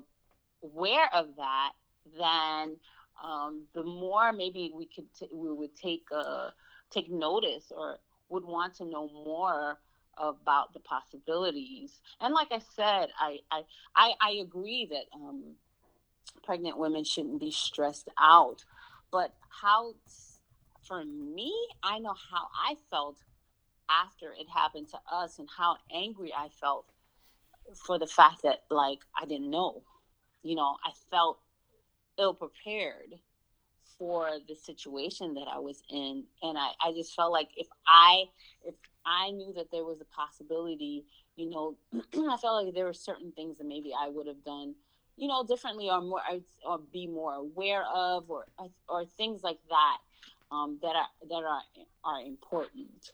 aware 0.63 1.10
of 1.13 1.27
that, 1.38 1.72
then 2.18 2.77
um, 3.24 3.63
the 3.74 3.84
more 3.84 4.32
maybe 4.32 4.72
we 4.74 4.86
could 4.86 5.13
t- 5.13 5.29
we 5.34 5.51
would 5.51 5.75
take 5.75 6.06
uh, 6.13 6.50
take 6.89 7.10
notice 7.10 7.72
or 7.75 7.98
would 8.29 8.46
want 8.46 8.75
to 8.75 8.86
know 8.86 9.10
more 9.10 9.77
about 10.18 10.74
the 10.74 10.79
possibilities. 10.79 12.00
And 12.22 12.34
like 12.34 12.50
I 12.51 12.60
said, 12.75 13.10
I 13.20 13.39
I 13.51 13.63
I, 13.96 14.13
I 14.22 14.32
agree 14.41 14.88
that 14.89 15.06
um, 15.13 15.56
pregnant 16.44 16.77
women 16.77 17.03
shouldn't 17.03 17.39
be 17.39 17.51
stressed 17.51 18.10
out, 18.20 18.63
but 19.12 19.34
how 19.50 19.94
for 20.89 21.05
me, 21.05 21.53
I 21.84 22.00
know 22.00 22.15
how 22.31 22.48
I 22.67 22.75
felt 22.89 23.19
after 23.89 24.34
it 24.34 24.48
happened 24.53 24.89
to 24.89 24.98
us 25.10 25.39
and 25.39 25.48
how 25.55 25.77
angry 25.93 26.34
I 26.36 26.50
felt 26.60 26.86
for 27.86 28.00
the 28.00 28.08
fact 28.08 28.41
that 28.43 28.63
like 28.69 29.00
I 29.15 29.25
didn't 29.25 29.51
know. 29.51 29.84
You 30.43 30.55
know, 30.55 30.75
I 30.84 30.91
felt 31.12 31.39
ill 32.17 32.34
prepared 32.34 33.19
for 33.98 34.29
the 34.48 34.55
situation 34.55 35.36
that 35.36 35.48
I 35.53 35.60
was 35.60 35.84
in. 35.89 36.24
And 36.41 36.58
I, 36.58 36.69
I 36.84 36.91
just 36.93 37.15
felt 37.15 37.31
like 37.31 37.50
if 37.55 37.67
I 37.88 38.25
if 38.65 38.75
I 39.05 39.29
knew 39.31 39.53
that 39.53 39.72
there 39.72 39.84
was 39.84 40.01
a 40.01 40.05
possibility, 40.05 41.05
you 41.36 41.50
know, 41.50 41.77
I 41.93 42.38
felt 42.38 42.65
like 42.65 42.74
there 42.74 42.86
were 42.86 42.93
certain 42.93 43.31
things 43.34 43.58
that 43.58 43.67
maybe 43.67 43.91
I 43.98 44.10
would 44.10 44.27
have 44.27 44.43
done, 44.43 44.74
you 45.17 45.27
know, 45.27 45.46
differently 45.46 45.89
or 45.89 46.01
more 46.01 46.22
or 46.65 46.79
be 46.91 47.05
more 47.05 47.36
aware 47.36 47.84
of 47.93 48.29
or 48.29 48.46
or 48.88 49.05
things 49.05 49.43
like 49.43 49.60
that 49.69 49.98
um, 50.51 50.79
that 50.82 50.96
are 50.96 51.10
that 51.29 51.44
are 51.44 51.62
are 52.03 52.22
important. 52.22 53.12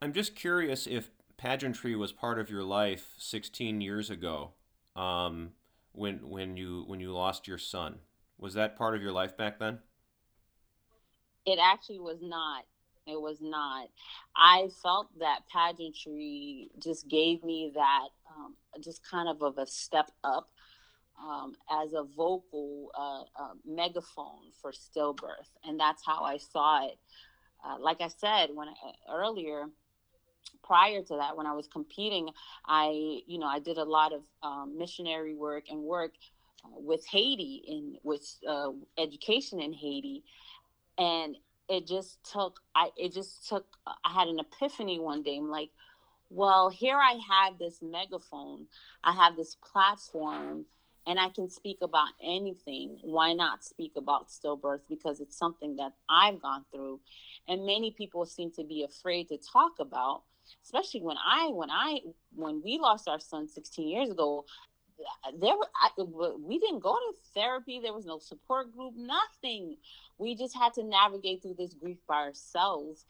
I'm 0.00 0.12
just 0.12 0.34
curious 0.34 0.86
if 0.86 1.10
pageantry 1.36 1.94
was 1.94 2.12
part 2.12 2.38
of 2.38 2.50
your 2.50 2.62
life 2.62 3.14
16 3.18 3.80
years 3.80 4.10
ago 4.10 4.50
um, 4.96 5.50
when 5.92 6.28
when 6.28 6.56
you 6.56 6.84
when 6.86 7.00
you 7.00 7.12
lost 7.12 7.46
your 7.46 7.58
son. 7.58 7.98
Was 8.38 8.54
that 8.54 8.76
part 8.76 8.96
of 8.96 9.02
your 9.02 9.12
life 9.12 9.36
back 9.36 9.58
then? 9.58 9.78
It 11.46 11.58
actually 11.62 12.00
was 12.00 12.18
not. 12.20 12.64
It 13.06 13.20
was 13.20 13.38
not. 13.40 13.88
I 14.36 14.68
felt 14.82 15.08
that 15.18 15.40
pageantry 15.52 16.70
just 16.82 17.08
gave 17.08 17.42
me 17.42 17.72
that 17.74 18.08
um, 18.30 18.54
just 18.80 19.08
kind 19.08 19.28
of 19.28 19.42
of 19.42 19.58
a 19.58 19.66
step 19.66 20.10
up 20.22 20.48
um, 21.22 21.54
as 21.70 21.92
a 21.92 22.02
vocal 22.02 22.90
uh, 22.98 23.42
uh, 23.42 23.54
megaphone 23.66 24.50
for 24.60 24.72
stillbirth, 24.72 25.50
and 25.64 25.78
that's 25.78 26.04
how 26.04 26.22
I 26.24 26.38
saw 26.38 26.86
it. 26.86 26.98
Uh, 27.64 27.76
like 27.78 28.00
I 28.00 28.08
said 28.08 28.48
when 28.54 28.68
I, 28.68 28.74
earlier, 29.12 29.66
prior 30.62 31.02
to 31.02 31.16
that 31.16 31.36
when 31.36 31.46
i 31.46 31.52
was 31.52 31.66
competing 31.66 32.28
i 32.66 33.20
you 33.26 33.38
know 33.38 33.46
i 33.46 33.58
did 33.58 33.78
a 33.78 33.84
lot 33.84 34.12
of 34.12 34.22
um, 34.42 34.76
missionary 34.76 35.34
work 35.34 35.64
and 35.70 35.80
work 35.80 36.12
uh, 36.64 36.68
with 36.76 37.04
haiti 37.06 37.62
in 37.66 37.96
with 38.02 38.38
uh, 38.48 38.70
education 38.98 39.60
in 39.60 39.72
haiti. 39.72 40.22
And 40.98 41.36
it 41.68 41.86
just 41.86 42.18
took 42.30 42.60
i 42.74 42.90
it 42.96 43.12
just 43.12 43.48
took 43.48 43.66
i 43.86 44.12
had 44.12 44.28
an 44.28 44.38
epiphany 44.38 45.00
one 45.00 45.22
day. 45.22 45.36
I'm 45.36 45.50
like 45.50 45.70
well 46.30 46.68
here 46.70 46.98
i 46.98 47.18
have 47.30 47.58
this 47.58 47.80
megaphone. 47.82 48.66
I 49.02 49.12
have 49.12 49.36
this 49.36 49.56
platform 49.56 50.66
and 51.06 51.18
I 51.18 51.28
can 51.28 51.48
speak 51.48 51.78
about 51.82 52.08
anything. 52.22 52.98
Why 53.02 53.32
not 53.32 53.64
speak 53.64 53.92
about 53.96 54.28
stillbirth? 54.28 54.82
Because 54.88 55.20
it's 55.20 55.36
something 55.36 55.76
that 55.76 55.92
I've 56.08 56.40
gone 56.40 56.64
through, 56.72 57.00
and 57.48 57.66
many 57.66 57.90
people 57.90 58.24
seem 58.26 58.50
to 58.52 58.64
be 58.64 58.84
afraid 58.84 59.28
to 59.28 59.38
talk 59.38 59.72
about 59.80 60.22
especially 60.64 61.00
when 61.00 61.16
I 61.16 61.48
when 61.52 61.70
I 61.70 62.00
when 62.34 62.62
we 62.64 62.78
lost 62.78 63.08
our 63.08 63.20
son 63.20 63.48
16 63.48 63.88
years 63.88 64.10
ago 64.10 64.44
there 65.40 65.54
I, 65.80 65.90
we 66.40 66.58
didn't 66.58 66.80
go 66.80 66.94
to 66.94 67.14
therapy 67.34 67.80
there 67.82 67.92
was 67.92 68.06
no 68.06 68.18
support 68.18 68.72
group 68.72 68.94
nothing 68.96 69.76
we 70.18 70.34
just 70.34 70.56
had 70.56 70.72
to 70.74 70.84
navigate 70.84 71.42
through 71.42 71.56
this 71.58 71.74
grief 71.74 71.98
by 72.06 72.16
ourselves 72.16 73.04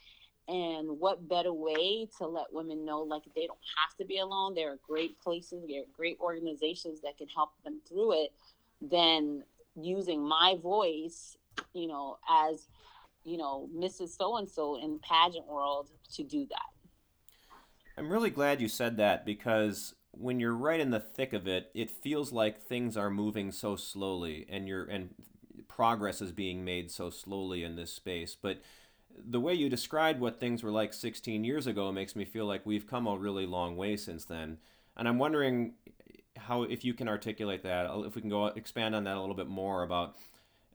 and 0.52 1.00
what 1.00 1.28
better 1.28 1.52
way 1.52 2.06
to 2.18 2.26
let 2.26 2.52
women 2.52 2.85
know 2.85 3.00
like 3.00 3.23
they 3.35 3.47
don't 3.47 3.59
have 3.78 3.97
to 3.97 4.04
be 4.04 4.18
alone 4.18 4.54
there 4.54 4.71
are 4.71 4.78
great 4.87 5.18
places 5.21 5.64
there 5.66 5.80
are 5.80 5.97
great 5.97 6.18
organizations 6.21 7.00
that 7.00 7.16
can 7.16 7.28
help 7.28 7.50
them 7.64 7.80
through 7.88 8.12
it 8.12 8.32
than 8.80 9.42
using 9.75 10.23
my 10.23 10.56
voice 10.62 11.37
you 11.73 11.87
know 11.87 12.18
as 12.30 12.68
you 13.25 13.38
know 13.38 13.68
mrs 13.75 14.16
so 14.16 14.37
and 14.37 14.49
so 14.49 14.76
in 14.82 14.92
the 14.92 14.99
pageant 14.99 15.47
world 15.47 15.88
to 16.12 16.23
do 16.23 16.47
that 16.50 16.73
I'm 17.97 18.11
really 18.11 18.30
glad 18.30 18.61
you 18.61 18.68
said 18.68 18.97
that 18.97 19.26
because 19.26 19.94
when 20.12 20.40
you're 20.40 20.54
right 20.54 20.80
in 20.80 20.90
the 20.90 21.00
thick 21.00 21.32
of 21.32 21.47
it, 21.47 21.71
it 21.75 21.90
feels 21.90 22.32
like 22.32 22.61
things 22.61 22.97
are 22.97 23.11
moving 23.11 23.52
so 23.52 23.76
slowly 23.76 24.47
and 24.49 24.66
you're 24.66 24.85
and 24.85 25.11
progress 25.68 26.21
is 26.21 26.32
being 26.32 26.64
made 26.64 26.90
so 26.90 27.11
slowly 27.11 27.64
in 27.64 27.76
this 27.76 27.92
space. 27.92 28.37
But 28.40 28.61
the 29.19 29.40
way 29.40 29.54
you 29.54 29.69
described 29.69 30.21
what 30.21 30.40
things 30.40 30.62
were 30.62 30.71
like 30.71 30.92
16 30.92 31.45
years 31.45 31.66
ago 31.66 31.92
makes 31.92 32.16
me 32.16 32.25
feel 32.25 32.47
like 32.47 32.64
we've 32.64 32.87
come 32.87 33.07
a 33.07 33.16
really 33.16 33.47
long 33.47 33.76
way 33.76 33.97
since 33.97 34.25
then. 34.25 34.59
And 34.97 35.09
I'm 35.09 35.19
wondering 35.19 35.75
how 36.37 36.62
if 36.62 36.85
you 36.85 36.95
can 36.95 37.09
articulate 37.09 37.62
that, 37.62 37.90
if 38.07 38.14
we 38.14 38.21
can 38.21 38.31
go 38.31 38.47
expand 38.47 38.95
on 38.95 39.04
that 39.04 39.16
a 39.16 39.21
little 39.21 39.35
bit 39.35 39.49
more 39.49 39.83
about 39.83 40.16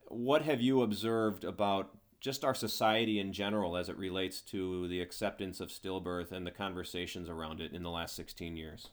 what 0.08 0.44
have 0.44 0.62
you 0.62 0.82
observed 0.82 1.44
about 1.44 1.92
just 2.20 2.44
our 2.44 2.56
society 2.56 3.20
in 3.20 3.32
general 3.32 3.78
as 3.78 3.90
it 3.90 3.98
relates 3.98 4.42
to 4.42 4.88
the 4.88 5.02
acceptance 5.02 5.60
of 5.60 5.70
stillbirth 5.70 6.32
and 6.32 6.48
the 6.48 6.52
conversations 6.52 7.30
around 7.30 7.62
it 7.62 7.74
in 7.74 7.84
the 7.84 7.90
last 7.90 8.16
16 8.16 8.56
years? 8.58 8.90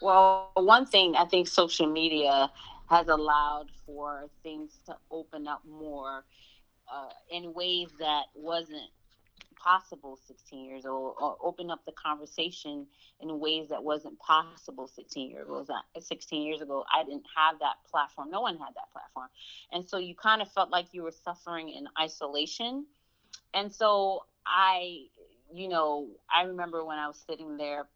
Well, 0.00 0.50
one 0.54 0.86
thing 0.86 1.14
I 1.16 1.24
think 1.24 1.48
social 1.48 1.90
media 1.90 2.50
has 2.88 3.08
allowed 3.08 3.70
for 3.84 4.28
things 4.42 4.78
to 4.86 4.96
open 5.10 5.46
up 5.48 5.62
more 5.68 6.24
uh, 6.92 7.08
in 7.30 7.52
ways 7.54 7.88
that 7.98 8.24
wasn't 8.34 8.90
possible 9.56 10.18
16 10.26 10.64
years 10.64 10.86
old 10.86 11.14
or 11.20 11.36
open 11.42 11.70
up 11.70 11.84
the 11.86 11.92
conversation 11.92 12.86
in 13.20 13.40
ways 13.40 13.68
that 13.68 13.82
wasn't 13.82 14.18
possible 14.18 14.86
16 14.86 15.30
years 15.30 15.46
ago. 15.46 15.64
16 15.98 16.42
years 16.42 16.60
ago 16.60 16.84
i 16.94 17.02
didn't 17.04 17.26
have 17.34 17.58
that 17.58 17.76
platform. 17.90 18.30
No 18.30 18.40
one 18.40 18.58
had 18.58 18.74
that 18.74 18.92
platform. 18.92 19.28
And 19.72 19.88
so 19.88 19.98
you 19.98 20.14
kind 20.14 20.42
of 20.42 20.50
felt 20.52 20.70
like 20.70 20.86
you 20.92 21.02
were 21.02 21.12
suffering 21.24 21.70
in 21.70 21.88
isolation. 22.00 22.86
And 23.54 23.72
so 23.72 24.24
i 24.46 25.06
you 25.52 25.68
know 25.68 26.08
i 26.32 26.42
remember 26.42 26.84
when 26.84 26.98
i 26.98 27.06
was 27.06 27.20
sitting 27.26 27.56
there 27.56 27.88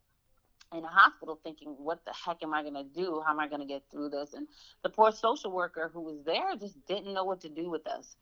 in 0.73 0.83
a 0.83 0.87
hospital 0.87 1.39
thinking 1.43 1.75
what 1.77 2.03
the 2.05 2.13
heck 2.13 2.43
am 2.43 2.53
i 2.53 2.61
going 2.61 2.73
to 2.73 2.83
do? 2.83 3.21
How 3.25 3.31
am 3.31 3.39
i 3.39 3.47
going 3.47 3.61
to 3.61 3.67
get 3.67 3.83
through 3.91 4.09
this? 4.09 4.33
And 4.33 4.47
the 4.83 4.89
poor 4.89 5.11
social 5.11 5.51
worker 5.51 5.91
who 5.93 6.01
was 6.01 6.23
there 6.25 6.55
just 6.59 6.85
didn't 6.87 7.13
know 7.13 7.23
what 7.23 7.41
to 7.41 7.49
do 7.49 7.69
with 7.69 7.87
us 7.87 8.15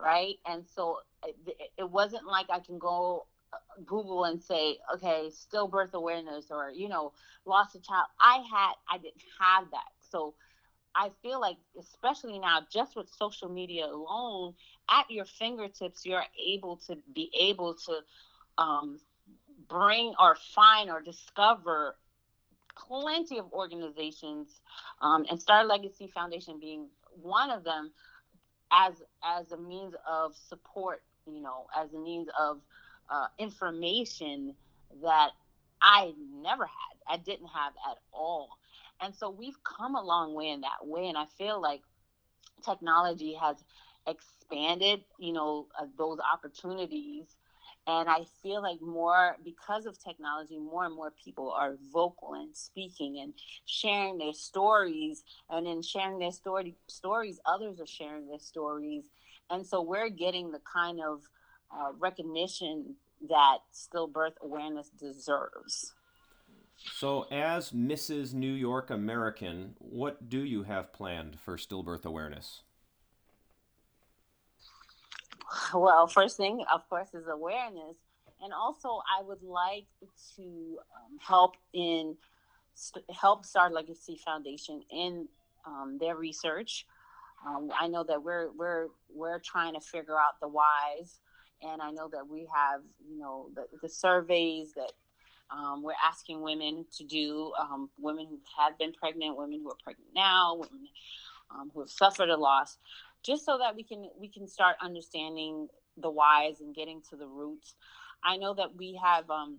right? 0.00 0.36
And 0.46 0.64
so 0.74 0.98
it, 1.26 1.36
it 1.78 1.90
wasn't 1.90 2.26
like 2.26 2.46
I 2.50 2.60
can 2.60 2.78
go 2.78 3.26
uh, 3.52 3.56
Google 3.84 4.24
and 4.24 4.42
say, 4.42 4.78
okay, 4.94 5.30
stillbirth 5.30 5.92
awareness 5.92 6.46
or, 6.50 6.70
you 6.70 6.88
know, 6.88 7.12
lost 7.46 7.74
a 7.74 7.80
child. 7.80 8.06
I 8.20 8.42
had, 8.50 8.72
I 8.90 8.98
didn't 8.98 9.22
have 9.40 9.70
that. 9.70 9.90
So 10.10 10.34
I 10.94 11.10
feel 11.22 11.40
like, 11.40 11.56
especially 11.78 12.38
now, 12.38 12.60
just 12.72 12.96
with 12.96 13.08
social 13.08 13.48
media 13.48 13.86
alone, 13.86 14.54
at 14.88 15.10
your 15.10 15.24
fingertips, 15.24 16.04
you're 16.04 16.24
able 16.46 16.76
to 16.88 16.98
be 17.14 17.30
able 17.40 17.74
to 17.86 18.00
um, 18.58 19.00
bring 19.68 20.14
or 20.20 20.36
find 20.54 20.90
or 20.90 21.00
discover 21.00 21.96
plenty 22.76 23.38
of 23.38 23.52
organizations, 23.52 24.60
um, 25.00 25.24
and 25.30 25.40
Star 25.40 25.64
Legacy 25.64 26.08
Foundation 26.08 26.58
being 26.60 26.88
one 27.22 27.50
of 27.50 27.64
them, 27.64 27.92
as 28.74 28.94
as 29.22 29.52
a 29.52 29.56
means 29.56 29.94
of 30.08 30.34
support, 30.36 31.02
you 31.26 31.40
know, 31.40 31.66
as 31.76 31.92
a 31.94 31.98
means 31.98 32.28
of 32.38 32.60
uh, 33.10 33.26
information 33.38 34.54
that 35.02 35.30
I 35.80 36.12
never 36.32 36.64
had, 36.64 36.96
I 37.08 37.16
didn't 37.18 37.48
have 37.48 37.72
at 37.90 37.98
all. 38.12 38.50
And 39.00 39.14
so 39.14 39.30
we've 39.30 39.62
come 39.64 39.96
a 39.96 40.02
long 40.02 40.34
way 40.34 40.48
in 40.50 40.62
that 40.62 40.86
way. 40.86 41.08
And 41.08 41.18
I 41.18 41.26
feel 41.36 41.60
like 41.60 41.82
technology 42.64 43.34
has 43.34 43.56
expanded, 44.06 45.04
you 45.18 45.32
know, 45.32 45.66
uh, 45.78 45.86
those 45.98 46.18
opportunities 46.32 47.26
and 47.86 48.08
I 48.08 48.20
feel 48.42 48.62
like 48.62 48.80
more 48.80 49.36
because 49.44 49.84
of 49.84 50.02
technology, 50.02 50.58
more 50.58 50.86
and 50.86 50.94
more 50.94 51.12
people 51.22 51.50
are 51.50 51.76
vocal 51.92 52.32
and 52.34 52.56
speaking 52.56 53.20
and 53.20 53.34
sharing 53.66 54.16
their 54.16 54.32
stories. 54.32 55.22
And 55.50 55.66
in 55.66 55.82
sharing 55.82 56.18
their 56.18 56.32
story 56.32 56.76
stories, 56.88 57.38
others 57.44 57.80
are 57.80 57.86
sharing 57.86 58.26
their 58.26 58.38
stories. 58.38 59.04
And 59.50 59.66
so 59.66 59.82
we're 59.82 60.08
getting 60.08 60.50
the 60.50 60.60
kind 60.60 61.00
of 61.00 61.20
uh, 61.70 61.92
recognition 61.98 62.96
that 63.28 63.58
stillbirth 63.74 64.38
awareness 64.42 64.88
deserves. 64.88 65.92
So, 66.94 67.26
as 67.30 67.70
Mrs. 67.70 68.34
New 68.34 68.52
York 68.52 68.90
American, 68.90 69.74
what 69.78 70.28
do 70.28 70.44
you 70.44 70.64
have 70.64 70.92
planned 70.92 71.38
for 71.38 71.56
stillbirth 71.56 72.04
awareness? 72.04 72.62
well, 75.74 76.06
first 76.06 76.36
thing, 76.36 76.64
of 76.72 76.88
course, 76.88 77.08
is 77.14 77.26
awareness. 77.28 77.96
And 78.42 78.52
also, 78.52 78.88
I 78.88 79.22
would 79.22 79.42
like 79.42 79.86
to 80.36 80.42
um, 80.42 81.18
help 81.20 81.56
in 81.72 82.16
st- 82.74 83.04
help 83.10 83.44
Star 83.44 83.70
Legacy 83.70 84.18
Foundation 84.24 84.82
in 84.90 85.28
um, 85.66 85.98
their 85.98 86.16
research. 86.16 86.86
Um, 87.46 87.70
I 87.78 87.88
know 87.88 88.04
that 88.04 88.22
we're 88.22 88.50
we're 88.52 88.88
we're 89.14 89.38
trying 89.38 89.74
to 89.74 89.80
figure 89.80 90.18
out 90.18 90.40
the 90.40 90.48
whys, 90.48 91.20
and 91.62 91.80
I 91.80 91.90
know 91.90 92.08
that 92.08 92.28
we 92.28 92.48
have 92.54 92.80
you 93.08 93.18
know 93.18 93.48
the, 93.54 93.66
the 93.80 93.88
surveys 93.88 94.72
that 94.74 94.92
um, 95.50 95.82
we're 95.82 95.92
asking 96.04 96.42
women 96.42 96.84
to 96.96 97.04
do, 97.04 97.52
um, 97.58 97.90
women 97.98 98.26
who 98.28 98.40
have 98.58 98.76
been 98.78 98.92
pregnant, 98.92 99.36
women 99.36 99.60
who 99.62 99.70
are 99.70 99.76
pregnant 99.82 100.10
now, 100.14 100.54
women 100.54 100.88
um, 101.50 101.70
who 101.72 101.80
have 101.80 101.90
suffered 101.90 102.30
a 102.30 102.36
loss 102.36 102.78
just 103.24 103.44
so 103.44 103.58
that 103.58 103.74
we 103.74 103.82
can 103.82 104.08
we 104.18 104.28
can 104.28 104.46
start 104.46 104.76
understanding 104.80 105.68
the 105.96 106.10
whys 106.10 106.60
and 106.60 106.74
getting 106.74 107.00
to 107.10 107.16
the 107.16 107.26
roots. 107.26 107.74
I 108.22 108.36
know 108.36 108.54
that 108.54 108.76
we 108.76 108.98
have 109.02 109.28
um, 109.30 109.58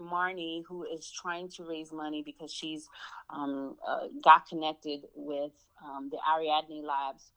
Marnie 0.00 0.62
who 0.68 0.84
is 0.84 1.10
trying 1.10 1.48
to 1.50 1.64
raise 1.64 1.92
money 1.92 2.22
because 2.24 2.52
she's 2.52 2.88
um, 3.30 3.76
uh, 3.86 4.08
got 4.22 4.48
connected 4.48 5.02
with 5.14 5.52
um, 5.84 6.10
the 6.10 6.18
Ariadne 6.28 6.84
Labs 6.84 7.32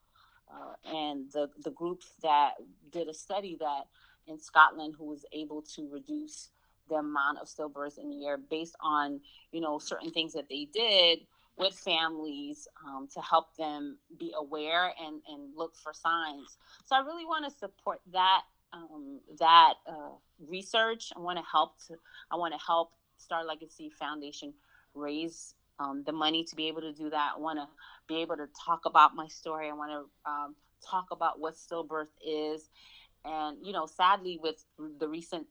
uh, 0.51 0.95
and 0.95 1.31
the 1.31 1.49
the 1.63 1.71
group 1.71 2.01
that 2.23 2.53
did 2.91 3.07
a 3.07 3.13
study 3.13 3.57
that 3.59 3.83
in 4.27 4.39
Scotland 4.39 4.95
who 4.97 5.05
was 5.05 5.25
able 5.31 5.61
to 5.75 5.89
reduce 5.91 6.49
the 6.89 6.95
amount 6.95 7.37
of 7.39 7.47
stillbirths 7.47 7.97
in 7.97 8.11
a 8.11 8.15
year 8.15 8.37
based 8.37 8.75
on 8.81 9.19
you 9.51 9.61
know 9.61 9.79
certain 9.79 10.11
things 10.11 10.33
that 10.33 10.49
they 10.49 10.67
did 10.73 11.19
with 11.57 11.73
families 11.73 12.67
um, 12.85 13.07
to 13.13 13.21
help 13.21 13.55
them 13.57 13.97
be 14.19 14.33
aware 14.37 14.93
and, 15.03 15.21
and 15.27 15.55
look 15.55 15.75
for 15.75 15.91
signs. 15.93 16.57
So 16.85 16.95
I 16.95 16.99
really 16.99 17.25
want 17.25 17.45
to 17.45 17.57
support 17.57 17.99
that 18.13 18.41
um, 18.73 19.19
that 19.39 19.75
uh, 19.87 20.15
research. 20.47 21.11
I 21.15 21.19
want 21.19 21.39
to 21.39 21.45
help 21.49 21.79
to 21.87 21.95
I 22.31 22.35
want 22.35 22.53
to 22.53 22.59
help 22.65 22.91
Star 23.17 23.43
Legacy 23.45 23.89
Foundation 23.89 24.53
raise 24.93 25.55
um, 25.79 26.03
the 26.05 26.11
money 26.11 26.43
to 26.43 26.55
be 26.55 26.67
able 26.67 26.81
to 26.81 26.93
do 26.93 27.09
that. 27.09 27.33
I 27.35 27.39
want 27.39 27.59
to 27.59 27.67
be 28.07 28.21
able 28.21 28.35
to 28.37 28.47
talk 28.65 28.81
about 28.85 29.15
my 29.15 29.27
story. 29.27 29.69
I 29.69 29.73
want 29.73 29.91
to 29.91 30.29
um, 30.29 30.55
talk 30.85 31.07
about 31.11 31.39
what 31.39 31.55
stillbirth 31.55 32.07
is, 32.25 32.69
and 33.25 33.57
you 33.63 33.73
know, 33.73 33.85
sadly, 33.85 34.37
with 34.41 34.63
the 34.99 35.07
recent 35.07 35.47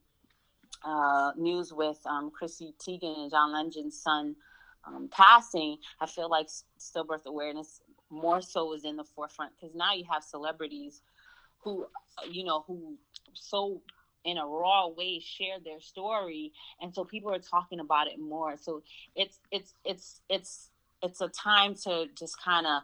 uh, 0.84 1.32
news 1.36 1.72
with 1.72 1.98
um, 2.06 2.30
Chrissy 2.30 2.74
Teigen 2.78 3.18
and 3.18 3.30
John 3.30 3.52
Legend's 3.52 4.00
son 4.00 4.36
um, 4.86 5.08
passing, 5.10 5.78
I 6.00 6.06
feel 6.06 6.30
like 6.30 6.48
stillbirth 6.78 7.26
awareness 7.26 7.80
more 8.10 8.40
so 8.40 8.72
is 8.72 8.84
in 8.84 8.96
the 8.96 9.04
forefront 9.04 9.52
because 9.58 9.74
now 9.74 9.92
you 9.92 10.04
have 10.10 10.22
celebrities 10.22 11.02
who, 11.58 11.86
you 12.30 12.44
know, 12.44 12.64
who 12.66 12.96
so 13.34 13.82
in 14.24 14.38
a 14.38 14.46
raw 14.46 14.88
way 14.88 15.20
share 15.20 15.58
their 15.64 15.80
story, 15.80 16.52
and 16.80 16.94
so 16.94 17.04
people 17.04 17.32
are 17.32 17.38
talking 17.38 17.80
about 17.80 18.08
it 18.08 18.18
more. 18.18 18.56
So 18.56 18.82
it's 19.14 19.38
it's 19.50 19.74
it's 19.84 20.20
it's 20.28 20.70
it's 21.02 21.20
a 21.20 21.28
time 21.28 21.74
to 21.84 22.06
just 22.16 22.40
kind 22.42 22.66
of 22.66 22.82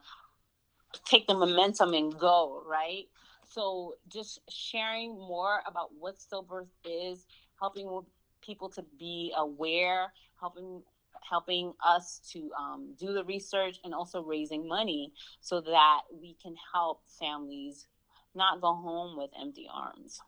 take 1.04 1.26
the 1.26 1.34
momentum 1.34 1.94
and 1.94 2.16
go 2.18 2.62
right. 2.66 3.04
So 3.48 3.94
just 4.08 4.40
sharing 4.48 5.14
more 5.14 5.60
about 5.66 5.90
what 5.98 6.16
stillbirth 6.18 6.68
is, 6.84 7.26
helping 7.60 8.00
people 8.40 8.68
to 8.70 8.84
be 8.98 9.32
aware, 9.36 10.12
helping 10.40 10.82
helping 11.28 11.72
us 11.84 12.20
to 12.32 12.50
um, 12.58 12.94
do 12.98 13.12
the 13.12 13.24
research 13.24 13.78
and 13.84 13.94
also 13.94 14.22
raising 14.22 14.66
money 14.66 15.12
so 15.40 15.60
that 15.60 16.00
we 16.20 16.36
can 16.42 16.54
help 16.72 17.02
families 17.18 17.86
not 18.34 18.60
go 18.60 18.74
home 18.74 19.16
with 19.16 19.30
empty 19.40 19.68
arms. 19.72 20.20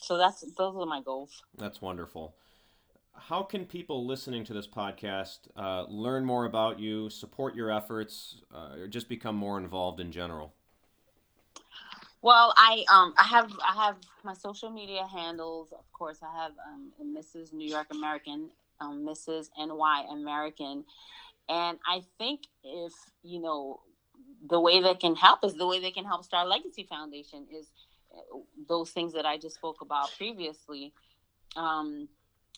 So 0.00 0.16
that's 0.16 0.40
those 0.56 0.76
are 0.76 0.86
my 0.86 1.02
goals. 1.02 1.42
That's 1.56 1.82
wonderful. 1.82 2.36
How 3.14 3.42
can 3.42 3.66
people 3.66 4.06
listening 4.06 4.44
to 4.44 4.52
this 4.52 4.68
podcast 4.68 5.48
uh, 5.56 5.84
learn 5.88 6.24
more 6.24 6.44
about 6.44 6.78
you, 6.78 7.10
support 7.10 7.56
your 7.56 7.70
efforts, 7.70 8.42
uh, 8.54 8.76
or 8.80 8.86
just 8.86 9.08
become 9.08 9.34
more 9.34 9.58
involved 9.58 9.98
in 9.98 10.12
general? 10.12 10.54
Well, 12.22 12.52
I 12.56 12.84
um 12.92 13.14
I 13.16 13.24
have 13.24 13.52
I 13.66 13.86
have 13.86 13.96
my 14.24 14.34
social 14.34 14.70
media 14.70 15.06
handles. 15.06 15.72
Of 15.72 15.90
course, 15.92 16.18
I 16.22 16.42
have 16.42 16.52
um, 16.72 16.92
Mrs. 17.16 17.52
New 17.52 17.68
York 17.68 17.88
American 17.90 18.50
um, 18.80 19.06
Mrs. 19.06 19.48
NY 19.58 20.04
American. 20.10 20.84
And 21.48 21.78
I 21.86 22.02
think 22.18 22.42
if, 22.62 22.92
you 23.22 23.40
know, 23.40 23.80
the 24.48 24.60
way 24.60 24.82
they 24.82 24.94
can 24.94 25.16
help 25.16 25.44
is 25.44 25.54
the 25.54 25.66
way 25.66 25.80
they 25.80 25.90
can 25.90 26.04
help 26.04 26.24
Star 26.24 26.46
Legacy 26.46 26.86
Foundation 26.88 27.46
is 27.50 27.70
uh, 28.14 28.38
those 28.68 28.90
things 28.90 29.14
that 29.14 29.26
I 29.26 29.38
just 29.38 29.56
spoke 29.56 29.80
about 29.80 30.10
previously. 30.16 30.92
Um, 31.56 32.08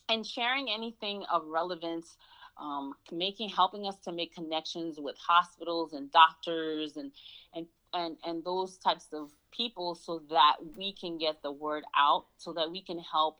and 0.09 0.27
sharing 0.27 0.69
anything 0.69 1.25
of 1.33 1.47
relevance, 1.47 2.17
um, 2.61 2.95
making 3.13 3.49
helping 3.49 3.87
us 3.87 3.97
to 4.05 4.13
make 4.13 4.35
connections 4.35 4.99
with 4.99 5.17
hospitals 5.17 5.93
and 5.93 6.11
doctors 6.11 6.97
and 6.97 7.13
and 7.55 7.67
and 7.95 8.17
and 8.25 8.45
those 8.45 8.77
types 8.79 9.07
of 9.13 9.31
people 9.53 9.95
so 9.95 10.23
that 10.31 10.57
we 10.77 10.93
can 10.93 11.17
get 11.17 11.43
the 11.43 11.53
word 11.53 11.85
out 11.97 12.27
so 12.37 12.53
that 12.53 12.71
we 12.71 12.83
can 12.83 12.99
help 12.99 13.39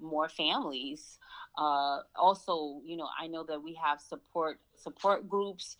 more 0.00 0.28
families 0.28 1.18
uh, 1.58 1.98
also 2.16 2.80
you 2.84 2.96
know 2.96 3.08
i 3.20 3.26
know 3.26 3.44
that 3.44 3.62
we 3.62 3.74
have 3.74 4.00
support 4.00 4.58
support 4.76 5.28
groups 5.28 5.76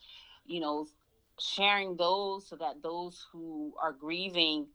you 0.46 0.60
know 0.60 0.86
sharing 1.40 1.96
those 1.96 2.46
so 2.46 2.56
that 2.56 2.82
those 2.82 3.26
who 3.32 3.72
are 3.82 3.92
grieving 3.92 4.66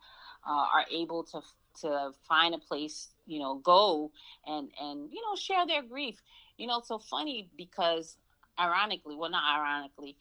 uh, 0.47 0.65
are 0.73 0.85
able 0.91 1.23
to 1.23 1.41
to 1.79 2.11
find 2.27 2.55
a 2.55 2.57
place 2.57 3.09
you 3.25 3.39
know 3.39 3.55
go 3.55 4.11
and 4.47 4.69
and 4.81 5.09
you 5.11 5.21
know 5.21 5.35
share 5.35 5.65
their 5.67 5.83
grief 5.83 6.21
you 6.57 6.67
know 6.67 6.79
it's 6.79 6.87
so 6.87 6.97
funny 6.97 7.49
because 7.57 8.17
ironically 8.59 9.15
well 9.15 9.29
not 9.29 9.43
ironically 9.59 10.17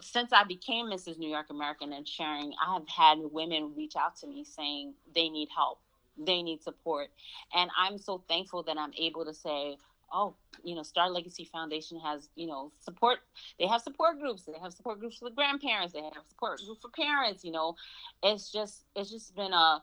since 0.00 0.32
I 0.32 0.44
became 0.44 0.86
Mrs. 0.86 1.18
New 1.18 1.28
York 1.28 1.50
American 1.50 1.92
and 1.92 2.06
sharing, 2.06 2.52
I 2.64 2.74
have 2.74 2.88
had 2.88 3.18
women 3.20 3.72
reach 3.76 3.96
out 3.96 4.16
to 4.16 4.26
me 4.26 4.44
saying 4.44 4.94
they 5.14 5.28
need 5.28 5.48
help, 5.54 5.80
they 6.18 6.42
need 6.42 6.62
support. 6.62 7.08
And 7.54 7.70
I'm 7.78 7.98
so 7.98 8.22
thankful 8.28 8.62
that 8.64 8.76
I'm 8.78 8.92
able 8.98 9.24
to 9.24 9.34
say, 9.34 9.76
oh, 10.12 10.34
you 10.62 10.74
know, 10.74 10.82
Star 10.82 11.10
Legacy 11.10 11.44
Foundation 11.44 11.98
has, 12.00 12.28
you 12.36 12.46
know, 12.46 12.72
support. 12.80 13.18
They 13.58 13.66
have 13.66 13.82
support 13.82 14.20
groups. 14.20 14.44
They 14.44 14.58
have 14.62 14.72
support 14.72 15.00
groups 15.00 15.18
for 15.18 15.28
the 15.28 15.34
grandparents. 15.34 15.92
They 15.92 16.02
have 16.02 16.24
support 16.28 16.60
groups 16.64 16.82
for 16.82 16.90
parents. 16.90 17.44
You 17.44 17.52
know, 17.52 17.76
it's 18.22 18.52
just, 18.52 18.84
it's 18.94 19.10
just 19.10 19.34
been 19.34 19.52
a, 19.52 19.82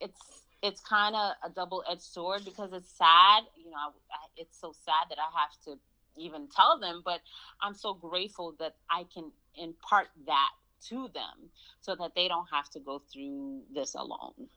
it's, 0.00 0.20
it's 0.62 0.80
kind 0.80 1.14
of 1.14 1.32
a 1.44 1.50
double-edged 1.54 2.02
sword 2.02 2.44
because 2.44 2.72
it's 2.72 2.90
sad. 2.90 3.44
You 3.56 3.70
know, 3.70 3.76
I, 3.76 3.88
I, 3.88 4.18
it's 4.36 4.58
so 4.58 4.72
sad 4.72 5.08
that 5.10 5.18
I 5.18 5.38
have 5.38 5.50
to 5.66 5.78
even 6.16 6.48
tell 6.48 6.78
them, 6.78 7.02
but 7.04 7.20
I'm 7.60 7.74
so 7.74 7.94
grateful 7.94 8.54
that 8.58 8.74
I 8.90 9.04
can 9.12 9.30
impart 9.56 10.08
that 10.26 10.50
to 10.88 11.08
them 11.14 11.50
so 11.80 11.94
that 11.96 12.14
they 12.14 12.28
don't 12.28 12.46
have 12.50 12.70
to 12.70 12.80
go 12.80 13.02
through 13.12 13.62
this 13.72 13.94
alone. 13.94 14.48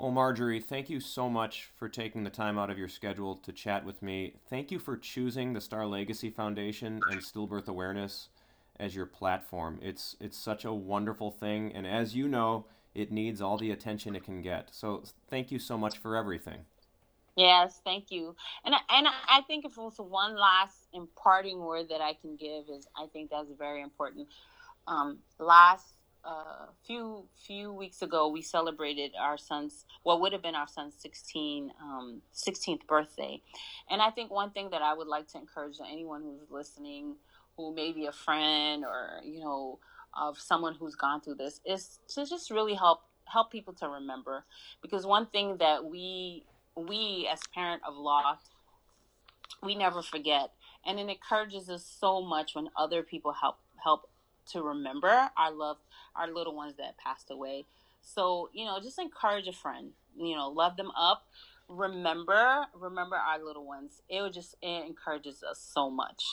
Well, 0.00 0.12
Marjorie, 0.12 0.60
thank 0.60 0.88
you 0.88 0.98
so 0.98 1.28
much 1.28 1.68
for 1.76 1.86
taking 1.86 2.24
the 2.24 2.30
time 2.30 2.58
out 2.58 2.70
of 2.70 2.78
your 2.78 2.88
schedule 2.88 3.36
to 3.36 3.52
chat 3.52 3.84
with 3.84 4.00
me. 4.00 4.32
Thank 4.48 4.70
you 4.70 4.78
for 4.78 4.96
choosing 4.96 5.52
the 5.52 5.60
Star 5.60 5.86
Legacy 5.86 6.30
Foundation 6.30 7.02
and 7.10 7.20
Stillbirth 7.20 7.68
Awareness 7.68 8.30
as 8.78 8.96
your 8.96 9.04
platform. 9.04 9.78
It's 9.82 10.16
it's 10.18 10.38
such 10.38 10.64
a 10.64 10.72
wonderful 10.72 11.30
thing, 11.30 11.72
and 11.74 11.86
as 11.86 12.16
you 12.16 12.28
know, 12.28 12.64
it 12.94 13.12
needs 13.12 13.42
all 13.42 13.58
the 13.58 13.72
attention 13.72 14.16
it 14.16 14.24
can 14.24 14.40
get. 14.40 14.70
So, 14.72 15.02
thank 15.28 15.52
you 15.52 15.58
so 15.58 15.76
much 15.76 15.98
for 15.98 16.16
everything. 16.16 16.60
Yes, 17.36 17.82
thank 17.84 18.10
you. 18.10 18.34
And 18.64 18.74
and 18.88 19.06
I 19.06 19.42
think 19.46 19.66
if 19.66 19.76
also 19.76 20.02
one 20.02 20.34
last 20.34 20.88
imparting 20.94 21.60
word 21.60 21.90
that 21.90 22.00
I 22.00 22.14
can 22.14 22.36
give 22.36 22.70
is 22.74 22.88
I 22.96 23.04
think 23.12 23.28
that's 23.28 23.52
very 23.58 23.82
important. 23.82 24.28
Um, 24.86 25.18
last 25.38 25.92
uh, 26.24 26.66
few 26.86 27.24
few 27.46 27.72
weeks 27.72 28.02
ago, 28.02 28.28
we 28.28 28.42
celebrated 28.42 29.12
our 29.18 29.38
son's 29.38 29.84
what 30.02 30.20
would 30.20 30.32
have 30.32 30.42
been 30.42 30.54
our 30.54 30.68
son's 30.68 30.94
16 30.98 31.72
um, 31.82 32.22
16th 32.34 32.86
birthday, 32.86 33.40
and 33.90 34.02
I 34.02 34.10
think 34.10 34.30
one 34.30 34.50
thing 34.50 34.70
that 34.70 34.82
I 34.82 34.94
would 34.94 35.06
like 35.06 35.28
to 35.28 35.38
encourage 35.38 35.76
anyone 35.80 36.22
who's 36.22 36.50
listening, 36.50 37.16
who 37.56 37.74
may 37.74 37.92
be 37.92 38.06
a 38.06 38.12
friend 38.12 38.84
or 38.84 39.20
you 39.24 39.40
know 39.40 39.78
of 40.18 40.38
someone 40.38 40.74
who's 40.74 40.96
gone 40.96 41.20
through 41.20 41.36
this, 41.36 41.60
is 41.64 41.98
to 42.08 42.26
just 42.26 42.50
really 42.50 42.74
help 42.74 43.02
help 43.24 43.50
people 43.50 43.72
to 43.74 43.88
remember, 43.88 44.44
because 44.82 45.06
one 45.06 45.26
thing 45.26 45.56
that 45.58 45.84
we 45.84 46.44
we 46.76 47.28
as 47.32 47.40
parent 47.54 47.82
of 47.86 47.96
loss 47.96 48.38
we 49.62 49.74
never 49.74 50.02
forget. 50.02 50.50
And 50.86 50.98
it 50.98 51.08
encourages 51.08 51.68
us 51.68 51.84
so 51.84 52.22
much 52.22 52.54
when 52.54 52.68
other 52.76 53.02
people 53.02 53.32
help 53.32 53.58
help 53.82 54.09
to 54.50 54.62
remember 54.62 55.30
our 55.36 55.52
love 55.52 55.78
our 56.16 56.32
little 56.32 56.54
ones 56.54 56.74
that 56.78 56.96
passed 56.98 57.30
away 57.30 57.64
so 58.02 58.48
you 58.52 58.64
know 58.64 58.78
just 58.82 58.98
encourage 58.98 59.46
a 59.46 59.52
friend 59.52 59.90
you 60.16 60.34
know 60.34 60.48
love 60.48 60.76
them 60.76 60.90
up 60.98 61.26
remember 61.68 62.66
remember 62.74 63.16
our 63.16 63.42
little 63.42 63.66
ones 63.66 64.02
it 64.08 64.22
would 64.22 64.32
just 64.32 64.54
it 64.62 64.86
encourages 64.86 65.42
us 65.42 65.58
so 65.58 65.88
much 65.90 66.24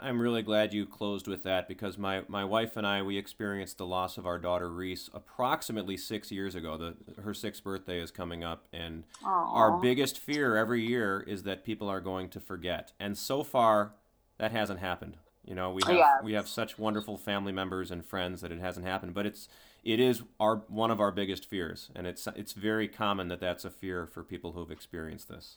I'm 0.00 0.20
really 0.20 0.42
glad 0.42 0.74
you 0.74 0.86
closed 0.86 1.28
with 1.28 1.44
that 1.44 1.68
because 1.68 1.96
my, 1.96 2.22
my 2.28 2.44
wife 2.44 2.76
and 2.76 2.86
I 2.86 3.02
we 3.02 3.16
experienced 3.16 3.78
the 3.78 3.86
loss 3.86 4.18
of 4.18 4.26
our 4.26 4.38
daughter 4.38 4.68
Reese 4.68 5.08
approximately 5.14 5.96
six 5.96 6.32
years 6.32 6.54
ago. 6.54 6.76
The 6.76 7.22
her 7.22 7.34
sixth 7.34 7.62
birthday 7.62 8.00
is 8.00 8.10
coming 8.10 8.42
up, 8.42 8.66
and 8.72 9.04
Aww. 9.24 9.54
our 9.54 9.80
biggest 9.80 10.18
fear 10.18 10.56
every 10.56 10.84
year 10.86 11.24
is 11.26 11.44
that 11.44 11.64
people 11.64 11.88
are 11.88 12.00
going 12.00 12.28
to 12.30 12.40
forget. 12.40 12.92
And 12.98 13.16
so 13.16 13.42
far, 13.42 13.92
that 14.38 14.52
hasn't 14.52 14.80
happened. 14.80 15.16
You 15.44 15.54
know, 15.56 15.70
we 15.72 15.82
have 15.86 15.96
yes. 15.96 16.22
we 16.22 16.32
have 16.34 16.46
such 16.46 16.78
wonderful 16.78 17.16
family 17.16 17.52
members 17.52 17.90
and 17.90 18.04
friends 18.04 18.42
that 18.42 18.52
it 18.52 18.60
hasn't 18.60 18.86
happened. 18.86 19.12
But 19.14 19.26
it's 19.26 19.48
it 19.82 19.98
is 19.98 20.22
our 20.38 20.56
one 20.68 20.90
of 20.90 21.00
our 21.00 21.10
biggest 21.10 21.46
fears, 21.46 21.90
and 21.96 22.06
it's 22.06 22.28
it's 22.36 22.52
very 22.52 22.86
common 22.86 23.28
that 23.28 23.40
that's 23.40 23.64
a 23.64 23.70
fear 23.70 24.06
for 24.06 24.22
people 24.22 24.52
who've 24.52 24.70
experienced 24.70 25.28
this. 25.28 25.56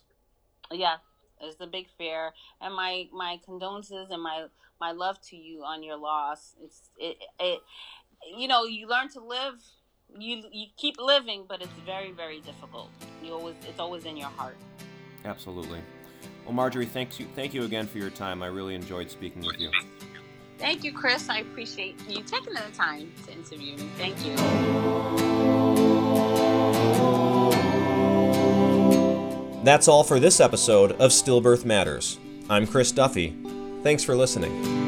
Yeah, 0.72 0.96
it's 1.40 1.60
a 1.60 1.66
big 1.68 1.86
fear, 1.96 2.32
and 2.60 2.74
my 2.74 3.08
my 3.12 3.38
condolences 3.44 4.10
and 4.10 4.20
my 4.22 4.46
my 4.80 4.90
love 4.90 5.20
to 5.28 5.36
you 5.36 5.62
on 5.62 5.84
your 5.84 5.96
loss. 5.96 6.56
It's 6.62 6.90
it 6.98 7.18
it 7.38 7.60
you 8.36 8.48
know 8.48 8.64
you 8.64 8.88
learn 8.88 9.08
to 9.10 9.20
live. 9.20 9.62
You 10.18 10.42
you 10.50 10.66
keep 10.76 10.98
living, 10.98 11.44
but 11.48 11.62
it's 11.62 11.72
very 11.84 12.10
very 12.10 12.40
difficult. 12.40 12.90
You 13.22 13.34
always 13.34 13.54
it's 13.68 13.78
always 13.78 14.04
in 14.04 14.16
your 14.16 14.30
heart. 14.30 14.56
Absolutely. 15.24 15.80
Well, 16.46 16.54
Marjorie, 16.54 16.86
thanks 16.86 17.18
you 17.18 17.26
thank 17.34 17.52
you 17.52 17.64
again 17.64 17.88
for 17.88 17.98
your 17.98 18.10
time. 18.10 18.40
I 18.40 18.46
really 18.46 18.76
enjoyed 18.76 19.10
speaking 19.10 19.44
with 19.44 19.58
you. 19.58 19.70
Thank 20.58 20.84
you, 20.84 20.92
Chris. 20.92 21.28
I 21.28 21.40
appreciate 21.40 22.00
you 22.08 22.22
taking 22.22 22.54
the 22.54 22.62
time 22.72 23.12
to 23.26 23.32
interview 23.32 23.76
me. 23.76 23.90
Thank 23.98 24.24
you. 24.24 24.36
That's 29.64 29.88
all 29.88 30.04
for 30.04 30.20
this 30.20 30.38
episode 30.38 30.92
of 30.92 31.10
Stillbirth 31.10 31.64
Matters. 31.64 32.20
I'm 32.48 32.64
Chris 32.68 32.92
Duffy. 32.92 33.36
Thanks 33.82 34.04
for 34.04 34.14
listening. 34.14 34.85